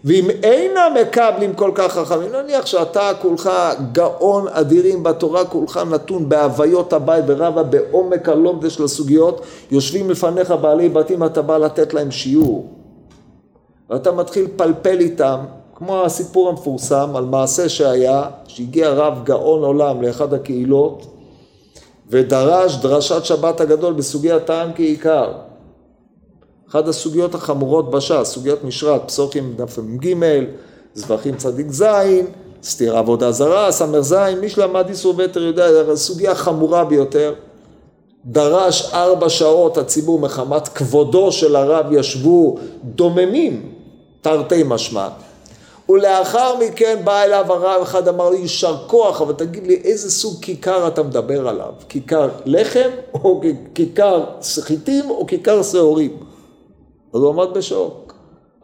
ואם 0.05 0.29
אינם 0.43 0.93
מקבלים 1.01 1.53
כל 1.53 1.71
כך 1.75 1.91
חכמים 1.91 2.31
נניח 2.31 2.65
שאתה 2.65 3.12
כולך 3.21 3.49
גאון 3.91 4.47
אדירים 4.47 5.03
בתורה 5.03 5.45
כולך 5.45 5.79
נתון 5.91 6.29
בהוויות 6.29 6.93
הבית 6.93 7.25
ורבה 7.27 7.63
בעומק 7.63 8.29
הלומדה 8.29 8.69
של 8.69 8.83
הסוגיות 8.83 9.41
יושבים 9.71 10.09
לפניך 10.09 10.51
בעלי 10.51 10.89
בתים 10.89 11.23
אתה 11.23 11.41
בא 11.41 11.57
לתת 11.57 11.93
להם 11.93 12.12
שיעור. 12.12 12.67
ואתה 13.89 14.12
מתחיל 14.12 14.47
פלפל 14.55 14.99
איתם 14.99 15.38
כמו 15.79 16.05
הסיפור 16.05 16.49
המפורסם 16.49 17.15
על 17.15 17.25
מעשה 17.25 17.69
שהיה, 17.69 18.23
שהגיע 18.47 18.89
רב 18.89 19.21
גאון 19.23 19.63
עולם 19.63 20.01
לאחד 20.01 20.33
הקהילות 20.33 21.05
ודרש 22.09 22.75
דרשת 22.75 23.25
שבת 23.25 23.61
הגדול 23.61 23.93
בסוגיית 23.93 24.45
טעם 24.45 24.69
כעיקר. 24.75 25.31
אחת 26.69 26.87
הסוגיות 26.87 27.35
החמורות 27.35 27.91
בש"ס, 27.91 28.23
סוגיית 28.23 28.63
משרת, 28.63 29.07
פסוקים 29.07 29.53
דף 29.57 29.77
מ"ג, 29.77 30.15
זבחים 30.93 31.35
צדיק 31.35 31.71
ז', 31.71 31.83
סתיר 32.63 32.97
עבודה 32.97 33.31
זרה, 33.31 33.71
ס"ז, 33.71 34.15
מי 34.41 34.49
שלמד 34.49 34.89
איסור 34.89 35.13
ותר 35.17 35.43
יודע, 35.43 35.95
סוגיה 35.95 36.35
חמורה 36.35 36.85
ביותר. 36.85 37.33
דרש 38.25 38.93
ארבע 38.93 39.29
שעות 39.29 39.77
הציבור 39.77 40.19
מחמת 40.19 40.67
כבודו 40.67 41.31
של 41.31 41.55
הרב 41.55 41.85
ישבו 41.91 42.57
דוממים, 42.83 43.71
תרתי 44.21 44.63
משמע. 44.65 45.07
ולאחר 45.89 46.56
מכן 46.60 47.02
בא 47.04 47.23
אליו 47.23 47.45
הרב 47.49 47.82
אחד 47.82 48.08
אמר 48.08 48.30
לי 48.30 48.38
יישר 48.38 48.78
כוח 48.88 49.21
אבל 49.21 49.34
תגיד 49.34 49.67
לי 49.67 49.82
איזה 49.84 50.12
סוג 50.12 50.41
כיכר 50.41 50.88
אתה 50.88 51.04
מדבר 51.04 51.47
עליו? 51.47 51.73
כיכר 51.89 52.30
לחם 52.45 52.89
או 53.13 53.41
כיכר 53.73 54.25
חיטים 54.60 55.10
או 55.10 55.28
כיכר 55.28 55.63
שעורים? 55.63 56.17
אז 57.13 57.21
הוא 57.21 57.30
עמד 57.30 57.54
בשוק 57.54 58.13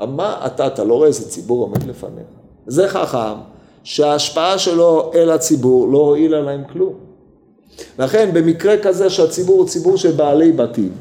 מה 0.08 0.46
אתה 0.46 0.68
אתה 0.68 0.84
לא 0.84 0.94
רואה 0.94 1.08
איזה 1.08 1.30
ציבור 1.30 1.62
עומד 1.62 1.84
לפניך? 1.84 2.26
זה 2.68 2.88
חכם 2.88 3.36
שההשפעה 3.84 4.58
שלו 4.58 5.12
אל 5.16 5.32
הציבור 5.32 5.88
לא 5.88 5.98
הועילה 5.98 6.42
להם 6.42 6.64
כלום. 6.74 6.94
לכן 8.00 8.30
במקרה 8.34 8.78
כזה 8.78 9.10
שהציבור 9.10 9.56
הוא 9.58 9.68
ציבור 9.68 9.98
של 9.98 10.12
בעלי 10.12 10.52
בתים 10.52 10.92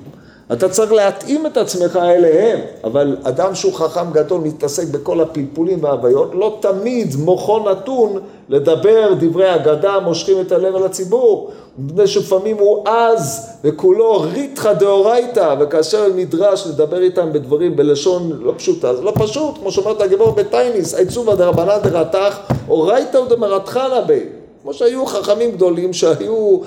אתה 0.53 0.69
צריך 0.69 0.93
להתאים 0.93 1.47
את 1.47 1.57
עצמך 1.57 1.97
אליהם, 1.97 2.61
אבל 2.85 3.17
אדם 3.23 3.55
שהוא 3.55 3.75
חכם 3.75 4.13
גדול 4.13 4.41
מתעסק 4.41 4.89
בכל 4.89 5.21
הפלפולים 5.21 5.85
וההוויות, 5.85 6.31
לא 6.35 6.59
תמיד 6.61 7.17
מוחו 7.19 7.71
נתון 7.71 8.19
לדבר 8.49 9.15
דברי 9.21 9.55
אגדה 9.55 10.01
מושכים 10.01 10.41
את 10.41 10.53
הלב 10.53 10.77
על 10.77 10.85
הציבור, 10.85 11.51
מפני 11.79 12.07
שלפעמים 12.07 12.57
הוא 12.59 12.89
עז 12.89 13.51
וכולו 13.65 14.21
ריתחא 14.21 14.73
דאורייתא, 14.73 15.55
וכאשר 15.61 16.09
נדרש 16.17 16.67
לדבר 16.67 17.03
איתם 17.03 17.33
בדברים 17.33 17.77
בלשון 17.77 18.33
לא 18.43 18.53
פשוטה, 18.57 18.95
זה 18.95 19.03
לא 19.03 19.13
פשוט, 19.15 19.59
כמו 19.59 19.73
שאומרת 19.73 20.01
הגבור 20.01 20.31
בטייניס, 20.31 20.95
עצובה 20.95 21.35
דרבנן 21.35 21.79
דרתך, 21.83 22.39
אורייתא 22.69 23.17
ודמרתחנא 23.17 24.01
בי. 24.01 24.21
כמו 24.64 24.74
שהיו 24.74 25.07
חכמים 25.07 25.50
גדולים 25.50 25.92
שהיו 25.92 26.59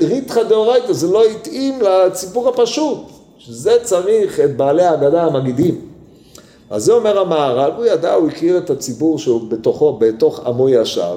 ריתחא 0.00 0.42
דאורייתא, 0.42 0.92
זה 0.92 1.08
לא 1.08 1.24
התאים 1.24 1.78
לציבור 1.80 2.48
הפשוט, 2.48 2.98
שזה 3.38 3.72
צריך 3.82 4.40
את 4.40 4.56
בעלי 4.56 4.82
האגדה 4.82 5.24
המגידים. 5.24 5.80
אז 6.70 6.84
זה 6.84 6.92
אומר 6.92 7.18
המהר"ל, 7.18 7.70
הוא 7.76 7.84
ידע, 7.84 8.14
הוא 8.14 8.28
הכיר 8.28 8.58
את 8.58 8.70
הציבור 8.70 9.18
שהוא 9.18 9.50
בתוכו, 9.50 9.92
בתוך 9.92 10.40
עמו 10.46 10.68
ישב. 10.68 11.16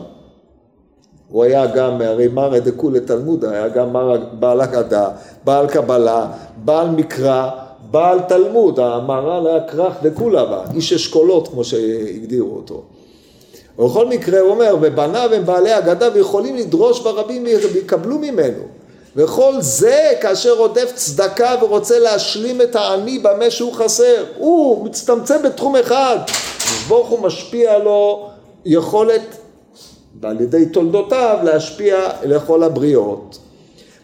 הוא 1.29 1.43
היה 1.43 1.67
גם, 1.67 2.01
הרי 2.01 2.27
מרא 2.27 2.59
דכולי 2.59 2.99
תלמוד, 2.99 3.45
היה 3.45 3.67
גם 3.67 3.93
מרא 3.93 4.17
בעל 4.39 4.61
אגדה, 4.61 5.09
בעל 5.43 5.67
קבלה, 5.67 6.27
בעל 6.65 6.89
מקרא, 6.89 7.49
בעל 7.91 8.19
תלמוד, 8.19 8.79
המהר"ל 8.79 9.47
היה 9.47 9.67
כרך 9.67 9.93
דכולה, 10.03 10.61
איש 10.73 10.93
אשכולות 10.93 11.47
כמו 11.47 11.63
שהגדירו 11.63 12.55
אותו. 12.55 12.83
ובכל 13.79 14.07
מקרה 14.07 14.39
הוא 14.39 14.49
אומר, 14.49 14.75
ובניו 14.81 15.33
הם 15.33 15.45
בעלי 15.45 15.77
אגדה 15.77 16.09
ויכולים 16.13 16.55
לדרוש 16.55 16.99
ברבים 16.99 17.43
ויקבלו 17.73 18.17
ממנו. 18.17 18.63
וכל 19.15 19.53
זה 19.59 20.11
כאשר 20.21 20.53
רודף 20.53 20.91
צדקה 20.95 21.55
ורוצה 21.61 21.99
להשלים 21.99 22.61
את 22.61 22.75
העני 22.75 23.19
במה 23.19 23.49
שהוא 23.49 23.73
חסר. 23.73 24.25
הוא 24.37 24.85
מצטמצם 24.85 25.43
בתחום 25.43 25.75
אחד. 25.75 26.17
ברוך 26.87 27.07
הוא 27.07 27.19
משפיע 27.19 27.77
לו 27.77 28.29
יכולת, 28.65 29.35
ועל 30.21 30.41
ידי 30.41 30.65
תולדותיו, 30.65 31.37
להשפיע 31.43 32.09
לכל 32.23 32.63
הבריות. 32.63 33.37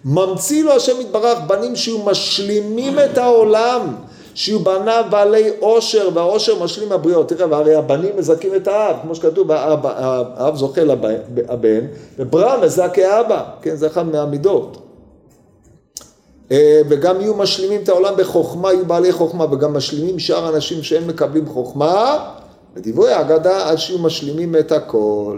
ממציא 0.06 0.64
לו 0.64 0.72
השם 0.72 1.02
יתברך 1.02 1.40
בנים 1.48 1.76
שיהיו 1.76 1.98
משלימים 2.06 3.00
את 3.00 3.18
העולם 3.18 3.96
שיהיו 4.36 4.60
בניו 4.60 5.06
בעלי 5.10 5.50
עושר, 5.60 6.10
והעושר 6.14 6.64
משלים 6.64 6.92
הבריות. 6.92 7.30
תראה, 7.30 7.48
והרי 7.50 7.76
הבנים 7.76 8.18
מזכים 8.18 8.56
את 8.56 8.68
האב, 8.68 8.96
כמו 9.02 9.16
שכתוב, 9.16 9.52
האב, 9.52 9.80
האב 10.36 10.56
זוכה 10.56 10.84
לבן, 10.84 11.86
וברם 12.20 12.62
מזכה 12.64 13.16
האבא, 13.16 13.44
כן, 13.62 13.76
זה 13.76 13.88
אחד 13.88 14.08
מהמידות. 14.08 14.78
אה, 16.52 16.82
וגם 16.90 17.22
יהיו 17.22 17.34
משלימים 17.34 17.82
את 17.84 17.90
העולם 17.90 18.14
בחוכמה, 18.18 18.74
יהיו 18.74 18.86
בעלי 18.86 19.12
חוכמה, 19.12 19.46
וגם 19.54 19.74
משלימים 19.74 20.20
שאר 20.20 20.56
אנשים 20.56 20.84
שהם 20.84 21.08
מקבלים 21.08 21.46
חוכמה, 21.46 22.26
בדיבוי 22.74 23.12
האגדה, 23.12 23.70
עד 23.70 23.78
שיהיו 23.78 24.00
משלימים 24.00 24.56
את 24.56 24.72
הכל. 24.72 25.38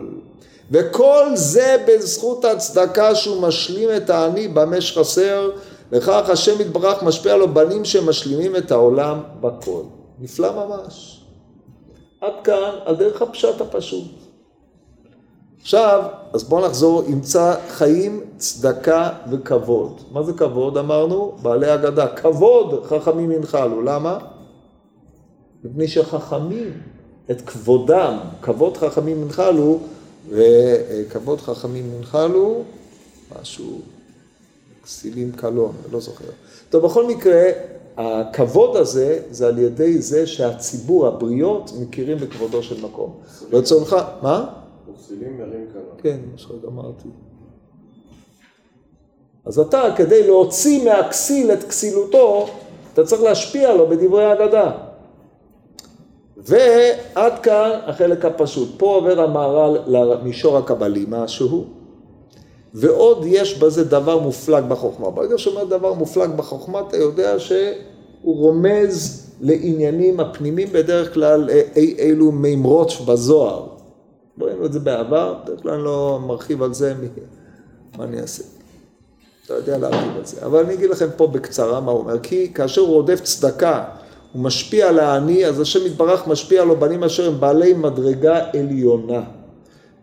וכל 0.72 1.26
זה 1.34 1.78
בזכות 1.88 2.46
הצדקה 2.46 3.16
שהוא 3.16 3.42
משלים 3.42 3.90
את 3.98 4.10
העני 4.10 4.48
במה 4.48 4.82
שחסר 4.82 5.50
וכך 5.92 6.30
השם 6.30 6.62
יתברך 6.62 7.04
משפיע 7.04 7.38
לו 7.38 7.54
בנים 7.54 7.86
שמשלימים 7.86 8.56
את 8.56 8.72
העולם 8.72 9.20
בכל. 9.42 9.82
נפלא 10.20 10.66
ממש. 10.66 11.22
עד 12.22 12.34
כאן 12.44 12.72
על 12.86 12.96
דרך 12.96 13.22
הפשט 13.22 13.62
הפשוט. 13.62 14.08
עכשיו, 15.62 16.04
אז 16.34 16.44
בואו 16.44 16.66
נחזור, 16.66 17.04
ימצא 17.08 17.56
חיים, 17.70 18.22
צדקה 18.38 19.10
וכבוד. 19.32 20.02
מה 20.12 20.24
זה 20.24 20.34
כבוד? 20.34 20.78
אמרנו, 20.78 21.36
בעלי 21.42 21.74
אגדה. 21.74 22.08
כבוד 22.08 22.86
חכמים 22.86 23.32
ינחלו. 23.32 23.82
למה? 23.82 24.18
מפני 25.64 25.88
שחכמים, 25.88 26.82
את 27.32 27.42
כבודם, 27.42 28.18
כבוד 28.42 28.78
חכמים 28.78 29.22
ינחלו, 29.22 29.80
וכבוד 30.30 31.42
חכמים 31.42 31.94
ינחלו, 31.94 32.64
משהו 33.42 33.82
כסילים 34.86 35.32
קלון, 35.32 35.72
לא 35.92 36.00
זוכר. 36.00 36.26
טוב, 36.70 36.86
בכל 36.86 37.08
מקרה, 37.08 37.50
הכבוד 37.98 38.76
הזה, 38.76 39.20
זה 39.32 39.48
על 39.48 39.60
ידי 39.60 40.02
זה 40.02 40.28
שהציבור, 40.28 41.08
הבריות, 41.08 41.72
מכירים 41.80 42.18
בכבודו 42.18 42.64
של 42.64 42.86
מקום. 42.86 43.14
רצונך, 43.52 43.96
מה? 44.22 44.46
וכסילים 44.94 45.38
מרים 45.38 45.68
קלה. 45.74 45.82
כן, 45.98 46.18
מה 46.38 46.68
אמרתי. 46.68 47.08
אז 49.46 49.60
אתה, 49.60 49.84
כדי 49.96 50.28
להוציא 50.28 50.86
מהכסיל 50.86 51.52
את 51.52 51.64
כסילותו, 51.64 52.48
אתה 52.94 53.04
צריך 53.04 53.22
להשפיע 53.22 53.74
לו 53.74 53.88
בדברי 53.88 54.26
ההגדה. 54.26 54.72
ועד 56.38 57.40
כאן 57.44 57.80
החלק 57.86 58.26
הפשוט. 58.26 58.70
פה 58.78 58.96
עובר 58.96 59.22
המהר"ל 59.22 59.78
למישור 59.88 60.58
הקבלי, 60.58 61.06
משהו. 61.10 61.66
ועוד 62.76 63.24
יש 63.26 63.60
בזה 63.60 63.84
דבר 63.84 64.20
מופלג 64.20 64.64
בחוכמה. 64.64 65.10
ברגע 65.10 65.38
שאומר 65.38 65.64
דבר 65.64 65.94
מופלג 65.94 66.30
בחוכמה, 66.36 66.80
אתה 66.88 66.98
יודע 66.98 67.40
שהוא 67.40 67.76
רומז 68.24 69.26
לעניינים 69.42 70.20
הפנימיים 70.20 70.68
בדרך 70.72 71.14
כלל 71.14 71.50
אי 71.76 71.96
אילו 71.98 72.32
מימרות 72.32 72.92
בזוהר. 73.08 73.68
ראינו 74.42 74.66
את 74.66 74.74
זה 74.74 74.80
בעבר, 74.80 75.36
בדרך 75.44 75.62
כלל 75.62 75.74
אני 75.74 75.84
לא 75.84 76.20
מרחיב 76.28 76.64
על 76.64 76.74
זה, 76.74 76.94
מה 77.98 78.04
אני 78.04 78.22
אעשה? 78.22 78.44
אתה 79.46 79.54
יודע 79.54 79.78
להרחיב 79.78 80.16
על 80.18 80.26
זה. 80.26 80.46
אבל 80.46 80.66
אני 80.66 80.74
אגיד 80.74 80.90
לכם 80.90 81.08
פה 81.18 81.28
בקצרה 81.28 81.82
מה 81.82 81.92
הוא 81.92 82.00
אומר. 82.00 82.20
כי 82.20 82.54
כאשר 82.54 82.82
הוא 82.82 82.90
רודף 82.90 83.20
צדקה, 83.20 83.84
הוא 84.34 84.42
משפיע 84.44 84.90
על 84.90 85.00
העני, 85.00 85.46
אז 85.46 85.60
השם 85.60 85.86
יתברך 85.86 86.28
משפיע 86.28 86.62
על 86.62 86.72
הבנים 86.72 87.04
אשר 87.04 87.28
הם 87.28 87.40
בעלי 87.40 87.74
מדרגה 87.74 88.40
עליונה. 88.54 89.22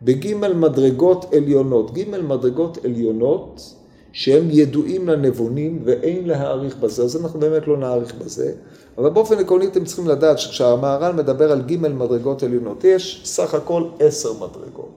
בגימל 0.05 0.53
מדרגות 0.53 1.35
עליונות. 1.35 1.95
גימל 1.95 2.23
מדרגות 2.23 2.85
עליונות 2.85 3.75
שהם 4.13 4.49
ידועים 4.51 5.09
לנבונים 5.09 5.83
ואין 5.85 6.29
להעריך 6.29 6.77
בזה, 6.77 7.03
אז 7.03 7.17
אנחנו 7.17 7.41
באמת 7.41 7.67
לא 7.67 7.77
נעריך 7.77 8.15
בזה. 8.15 8.53
אבל 8.99 9.11
באופן 9.11 9.39
עקרוני 9.39 9.67
אתם 9.67 9.85
צריכים 9.85 10.09
לדעת 10.09 10.39
שכשהמהר"ל 10.39 11.13
מדבר 11.13 11.53
על 11.53 11.63
גימל 11.63 11.93
מדרגות 11.93 12.43
עליונות, 12.43 12.85
יש 12.85 13.23
סך 13.25 13.55
הכל 13.55 13.85
עשר 14.01 14.33
מדרגות. 14.33 14.91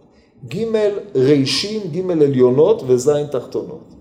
גימל 0.47 0.91
רישים, 1.15 1.81
גימל 1.91 2.23
עליונות 2.23 2.83
וזין 2.87 3.27
תחתונות. 3.27 3.93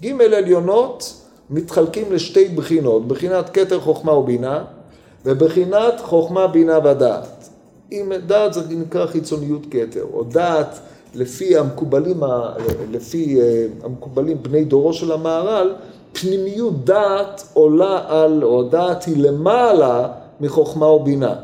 גימל 0.00 0.34
עליונות 0.34 1.14
מתחלקים 1.50 2.12
לשתי 2.12 2.48
בחינות, 2.48 3.08
בחינת 3.08 3.50
כתר 3.50 3.80
חוכמה 3.80 4.12
ובינה 4.12 4.64
ובחינת 5.24 6.00
חוכמה, 6.00 6.46
בינה 6.46 6.78
ודעת. 6.78 7.37
אם 7.92 8.12
דעת 8.26 8.54
זה 8.54 8.60
נקרא 8.70 9.06
חיצוניות 9.06 9.62
כתר, 9.70 10.04
או 10.12 10.24
דעת 10.24 10.78
לפי 11.14 11.56
המקובלים, 11.56 12.20
לפי 12.90 13.40
אה, 13.40 13.66
המקובלים 13.84 14.42
בני 14.42 14.64
דורו 14.64 14.92
של 14.92 15.12
המהר"ל, 15.12 15.74
פנימיות 16.12 16.84
דעת 16.84 17.42
עולה 17.54 18.02
על, 18.08 18.44
או 18.44 18.62
דעת 18.62 19.04
היא 19.04 19.22
למעלה 19.22 20.08
מחוכמה 20.40 20.86
ובינה. 20.86 21.34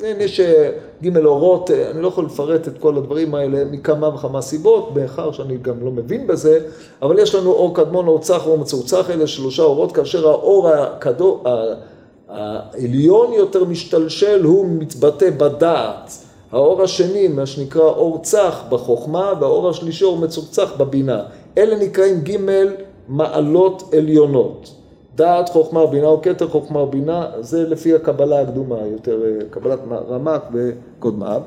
יש 0.00 0.40
אה, 0.40 0.70
ג' 1.02 1.16
אורות, 1.16 1.70
אה, 1.70 1.90
אני 1.90 2.02
לא 2.02 2.08
יכול 2.08 2.24
לפרט 2.24 2.68
את 2.68 2.78
כל 2.78 2.96
הדברים 2.96 3.34
האלה 3.34 3.64
מכמה 3.64 4.08
וכמה 4.08 4.42
סיבות, 4.42 4.96
מאחר 4.96 5.32
שאני 5.32 5.56
גם 5.56 5.84
לא 5.84 5.90
מבין 5.90 6.26
בזה, 6.26 6.60
אבל 7.02 7.18
יש 7.18 7.34
לנו 7.34 7.52
אור 7.52 7.74
קדמון, 7.74 8.06
אור 8.06 8.18
צח, 8.18 8.46
אור 8.46 8.58
מצורצח, 8.58 9.10
אלה 9.10 9.26
שלושה 9.26 9.62
אורות, 9.62 9.92
כאשר 9.92 10.28
האור 10.28 10.68
הקדו, 10.68 11.42
העליון 12.28 13.32
יותר 13.32 13.64
משתלשל 13.64 14.44
הוא 14.44 14.66
מתבטא 14.68 15.30
בדעת. 15.30 16.12
האור 16.52 16.82
השני, 16.82 17.28
מה 17.28 17.46
שנקרא 17.46 17.82
אור 17.82 18.20
צח 18.22 18.62
בחוכמה, 18.68 19.32
והאור 19.40 19.68
השלישי 19.68 20.04
אור 20.04 20.18
מצוחצח 20.18 20.72
בבינה. 20.76 21.22
אלה 21.58 21.76
נקראים 21.76 22.20
ג' 22.20 22.36
מעלות 23.08 23.94
עליונות. 23.98 24.74
דעת, 25.14 25.48
חוכמה 25.48 25.82
ובינה 25.82 26.06
או 26.06 26.22
כתר 26.22 26.48
חוכמה 26.48 26.80
ובינה, 26.80 27.26
זה 27.40 27.68
לפי 27.68 27.94
הקבלה 27.94 28.40
הקדומה, 28.40 28.78
יותר 28.92 29.22
קבלת 29.50 29.78
רמ"ק 30.08 30.42
וקודמיו. 30.52 31.42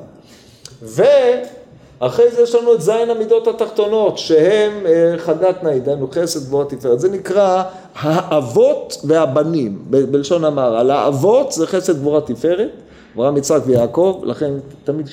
ואחרי 2.01 2.31
זה 2.31 2.41
יש 2.41 2.55
לנו 2.55 2.73
את 2.73 2.81
זין 2.81 3.09
המידות 3.09 3.47
התחתונות, 3.47 4.17
שהם 4.17 4.85
אה, 4.85 5.17
חדת 5.17 5.63
נאי, 5.63 5.79
דהיינו 5.79 6.07
חסד 6.11 6.45
גבוהה 6.45 6.65
תפארת. 6.65 6.99
זה 6.99 7.09
נקרא 7.09 7.63
האבות 7.95 8.97
והבנים, 9.03 9.85
בלשון 9.89 10.45
המהר"ל. 10.45 10.91
האבות 10.91 11.51
זה 11.51 11.67
חסד 11.67 11.99
גבוהה 11.99 12.21
תפארת, 12.21 12.69
אברהם, 13.15 13.37
יצחק 13.37 13.61
ויעקב, 13.65 14.21
לכן 14.23 14.53
תמיד 14.83 15.07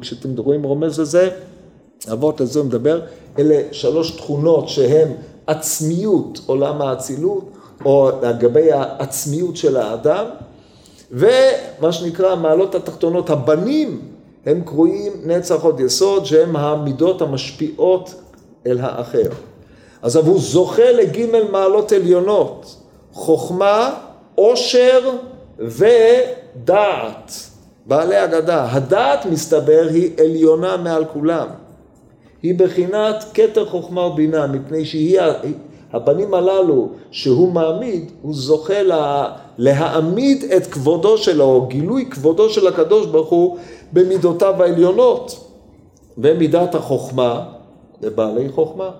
כשאתם 0.00 0.28
רואים 0.38 0.62
רומז 0.62 1.00
לזה, 1.00 1.30
אבות 2.12 2.40
על 2.40 2.46
זה 2.46 2.58
הוא 2.58 2.66
מדבר, 2.66 3.00
אלה 3.38 3.62
שלוש 3.72 4.10
תכונות 4.10 4.68
שהן 4.68 5.08
עצמיות 5.46 6.40
עולם 6.46 6.82
האצילות, 6.82 7.44
או 7.84 8.10
לגבי 8.22 8.72
העצמיות 8.72 9.56
של 9.56 9.76
האדם, 9.76 10.24
ומה 11.12 11.92
שנקרא 11.92 12.32
המעלות 12.32 12.74
התחתונות, 12.74 13.30
הבנים, 13.30 14.15
הם 14.46 14.60
קרויים 14.64 15.12
נצח 15.24 15.62
עוד 15.62 15.80
יסוד, 15.80 16.26
שהם 16.26 16.56
המידות 16.56 17.22
המשפיעות 17.22 18.14
אל 18.66 18.78
האחר. 18.80 19.28
אז 20.02 20.16
הוא 20.16 20.40
זוכה 20.40 20.92
לגימל 20.92 21.50
מעלות 21.50 21.92
עליונות, 21.92 22.76
חוכמה, 23.12 23.94
עושר 24.34 25.10
ודעת, 25.58 27.32
בעלי 27.86 28.24
אגדה. 28.24 28.72
הדעת, 28.72 29.26
מסתבר, 29.26 29.86
היא 29.90 30.10
עליונה 30.20 30.76
מעל 30.76 31.04
כולם. 31.04 31.46
היא 32.42 32.58
בחינת 32.58 33.24
כתר 33.34 33.66
חוכמה 33.66 34.00
ובינה, 34.00 34.46
מפני 34.46 34.84
שהיא, 34.84 35.20
הבנים 35.92 36.34
הללו 36.34 36.88
שהוא 37.10 37.52
מעמיד, 37.52 38.10
הוא 38.22 38.34
זוכה 38.34 38.82
לה, 38.82 39.32
להעמיד 39.58 40.44
את 40.44 40.66
כבודו 40.66 41.18
שלו, 41.18 41.66
גילוי 41.68 42.06
כבודו 42.10 42.50
של 42.50 42.66
הקדוש 42.66 43.06
ברוך 43.06 43.28
הוא 43.28 43.58
במידותיו 43.92 44.62
העליונות. 44.62 45.46
ומידת 46.18 46.74
החוכמה, 46.74 47.44
בעלי 48.00 48.48
חוכמה. 48.48 48.90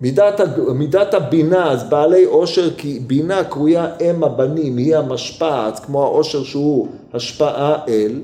מידת, 0.00 0.40
מידת 0.74 1.14
הבינה, 1.14 1.72
אז 1.72 1.84
בעלי 1.84 2.24
עושר, 2.24 2.70
כי 2.76 3.00
בינה 3.06 3.44
קרויה 3.44 3.92
אם 4.00 4.24
הבנים, 4.24 4.76
היא 4.76 4.96
המשפעת, 4.96 5.78
כמו 5.78 6.02
העושר 6.04 6.44
שהוא 6.44 6.88
השפעה 7.14 7.78
אל, 7.88 8.20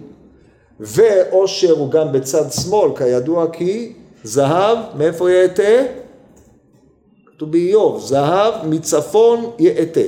ועושר 0.81 1.73
הוא 1.73 1.91
גם 1.91 2.13
בצד 2.13 2.53
שמאל, 2.53 2.97
כידוע 2.97 3.47
כי 3.53 3.93
זהב, 4.25 4.79
מאיפה 4.97 5.31
יעטה? 5.31 5.83
כתוב 7.27 7.53
באיוב, 7.53 8.01
זהב 8.01 8.55
מצפון 8.67 9.51
יעטה, 9.59 10.01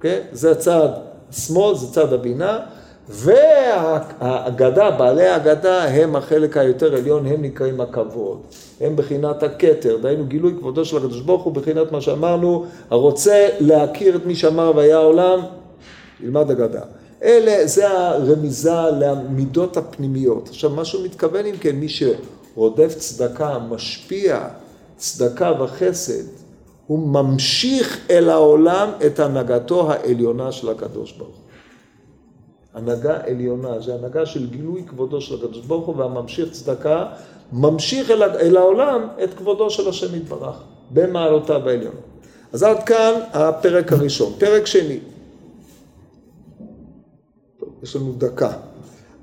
כן? 0.00 0.20
זה 0.32 0.50
הצד 0.50 0.88
שמאל, 1.32 1.74
זה 1.74 1.92
צד 1.92 2.12
הבינה, 2.12 2.58
והאגדה, 3.08 4.90
בעלי 4.90 5.26
האגדה 5.26 5.84
הם 5.84 6.16
החלק 6.16 6.56
היותר 6.56 6.94
עליון, 6.94 7.26
הם 7.26 7.42
נקראים 7.42 7.80
הכבוד, 7.80 8.40
הם 8.80 8.96
בחינת 8.96 9.42
הכתר, 9.42 9.96
דהיינו 10.02 10.24
גילוי 10.26 10.54
כבודו 10.58 10.84
של 10.84 10.96
הקדוש 10.96 11.20
ברוך 11.20 11.42
הוא 11.42 11.52
בחינת 11.52 11.92
מה 11.92 12.00
שאמרנו, 12.00 12.66
הרוצה 12.90 13.48
להכיר 13.60 14.16
את 14.16 14.26
מי 14.26 14.34
שאמר 14.34 14.72
והיה 14.76 14.96
העולם, 14.96 15.40
ילמד 16.20 16.50
אגדה. 16.50 16.80
אלה, 17.22 17.66
זה 17.66 17.90
הרמיזה 17.90 18.72
למידות 19.00 19.76
הפנימיות. 19.76 20.48
עכשיו, 20.48 20.70
מה 20.70 20.84
שהוא 20.84 21.04
מתכוון 21.04 21.46
אם 21.46 21.56
כן, 21.60 21.76
מי 21.76 21.86
שרודף 21.88 22.94
צדקה, 22.98 23.58
משפיע 23.58 24.48
צדקה 24.96 25.52
וחסד, 25.60 26.43
הוא 26.86 26.98
ממשיך 27.08 28.06
אל 28.10 28.30
העולם 28.30 28.90
את 29.06 29.20
הנהגתו 29.20 29.92
העליונה 29.92 30.52
של 30.52 30.68
הקדוש 30.68 31.12
ברוך 31.12 31.36
הוא. 31.36 31.44
הנהגה 32.74 33.18
עליונה, 33.26 33.80
זה 33.80 33.94
הנהגה 33.94 34.26
של 34.26 34.50
גילוי 34.50 34.84
כבודו 34.86 35.20
של 35.20 35.34
הקדוש 35.34 35.66
ברוך 35.66 35.86
הוא 35.86 35.96
והממשיך 35.96 36.50
צדקה, 36.50 37.06
ממשיך 37.52 38.10
אל, 38.10 38.22
אל 38.22 38.56
העולם 38.56 39.08
את 39.24 39.34
כבודו 39.34 39.70
של 39.70 39.88
השם 39.88 40.14
יתברך, 40.14 40.56
במעלותיו 40.90 41.68
העליונות. 41.68 42.00
אז 42.52 42.62
עד 42.62 42.82
כאן 42.82 43.12
הפרק 43.32 43.92
הראשון. 43.92 44.32
פרק 44.38 44.66
שני. 44.66 44.98
טוב, 47.60 47.68
יש 47.82 47.96
לנו 47.96 48.12
דקה. 48.18 48.52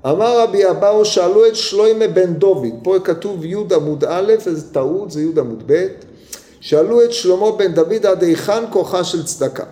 אמר 0.06 0.40
רבי 0.40 0.70
אבאו, 0.70 1.04
שאלו 1.04 1.46
את 1.46 1.56
שלוימה 1.56 2.08
בן 2.08 2.34
דוד, 2.34 2.66
פה 2.82 2.96
כתוב 3.04 3.44
י' 3.44 3.54
עמוד 3.74 4.04
א', 4.04 4.30
איזה 4.30 4.74
טעות, 4.74 5.10
זה 5.10 5.22
י' 5.22 5.40
עמוד 5.40 5.62
ב', 5.66 5.86
שאלו 6.62 7.04
את 7.04 7.12
שלמה 7.12 7.52
בן 7.52 7.72
דוד 7.72 8.06
עד 8.06 8.22
היכן 8.22 8.64
כוחה 8.70 9.04
של 9.04 9.24
צדקה. 9.24 9.64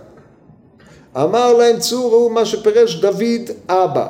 אמר 1.16 1.53
להם 1.53 1.78
צאו 1.78 2.12
ראו 2.12 2.30
מה 2.30 2.45
שפירש 2.45 2.95
דוד 2.95 3.51
אבא, 3.68 4.07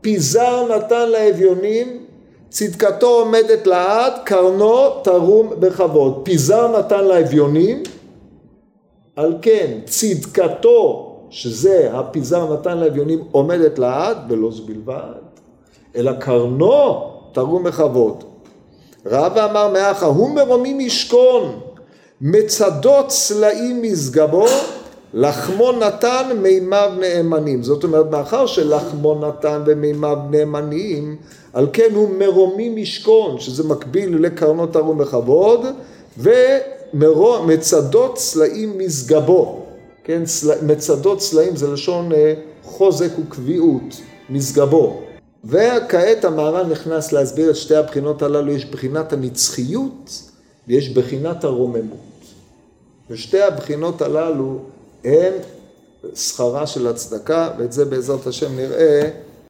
פיזר 0.00 0.76
נתן 0.76 1.08
לאביונים, 1.08 2.04
צדקתו 2.48 3.06
עומדת 3.06 3.66
לעד, 3.66 4.12
קרנו 4.24 4.90
תרום 5.02 5.50
בכבוד. 5.58 6.20
פיזר 6.22 6.78
נתן 6.78 7.04
לאביונים, 7.04 7.82
על 9.16 9.38
כן 9.42 9.78
צדקתו, 9.84 11.16
שזה 11.30 11.90
הפיזר 11.92 12.52
נתן 12.52 12.78
לאביונים, 12.78 13.24
עומדת 13.30 13.78
לעד, 13.78 14.16
ולא 14.28 14.50
זו 14.50 14.62
בלבד, 14.66 15.20
אלא 15.96 16.12
קרנו 16.12 17.10
תרום 17.32 17.64
בכבוד. 17.64 18.24
רב 19.06 19.32
ואמר 19.36 19.68
מאחה, 19.72 20.06
הוא 20.06 20.30
מרומי 20.30 20.86
משכון, 20.86 21.60
מצדות 22.26 23.08
צלעים 23.08 23.82
משגבו, 23.82 24.46
לחמו 25.14 25.72
נתן 25.72 26.36
מימיו 26.42 26.92
נאמנים. 27.00 27.62
זאת 27.62 27.84
אומרת, 27.84 28.10
מאחר 28.10 28.46
שלחמו 28.46 29.14
נתן 29.14 29.62
ומימיו 29.66 30.18
נאמנים, 30.30 31.16
על 31.52 31.66
כן 31.72 31.88
הוא 31.94 32.08
מרומי 32.18 32.82
משכון, 32.82 33.40
שזה 33.40 33.64
מקביל 33.68 34.16
לקרנות 34.20 34.76
ערום 34.76 34.98
בכבוד, 34.98 35.66
ומצדות 36.94 38.16
צלעים 38.16 38.78
משגבו. 38.78 39.66
כן, 40.04 40.22
מצדות 40.62 41.18
צלעים 41.18 41.56
זה 41.56 41.72
לשון 41.72 42.12
אה, 42.12 42.34
חוזק 42.62 43.10
וקביעות, 43.18 44.00
משגבו. 44.30 45.00
וכעת 45.44 46.24
המהר"ל 46.24 46.66
נכנס 46.66 47.12
להסביר 47.12 47.50
את 47.50 47.56
שתי 47.56 47.76
הבחינות 47.76 48.22
הללו, 48.22 48.52
יש 48.52 48.64
בחינת 48.64 49.12
הנצחיות 49.12 50.22
ויש 50.68 50.88
בחינת 50.88 51.44
הרוממות. 51.44 52.13
ושתי 53.10 53.42
הבחינות 53.42 54.02
הללו 54.02 54.58
הן 55.04 55.32
שכרה 56.14 56.66
של 56.66 56.86
הצדקה, 56.86 57.50
ואת 57.58 57.72
זה 57.72 57.84
בעזרת 57.84 58.26
השם 58.26 58.56
נראה 58.56 59.10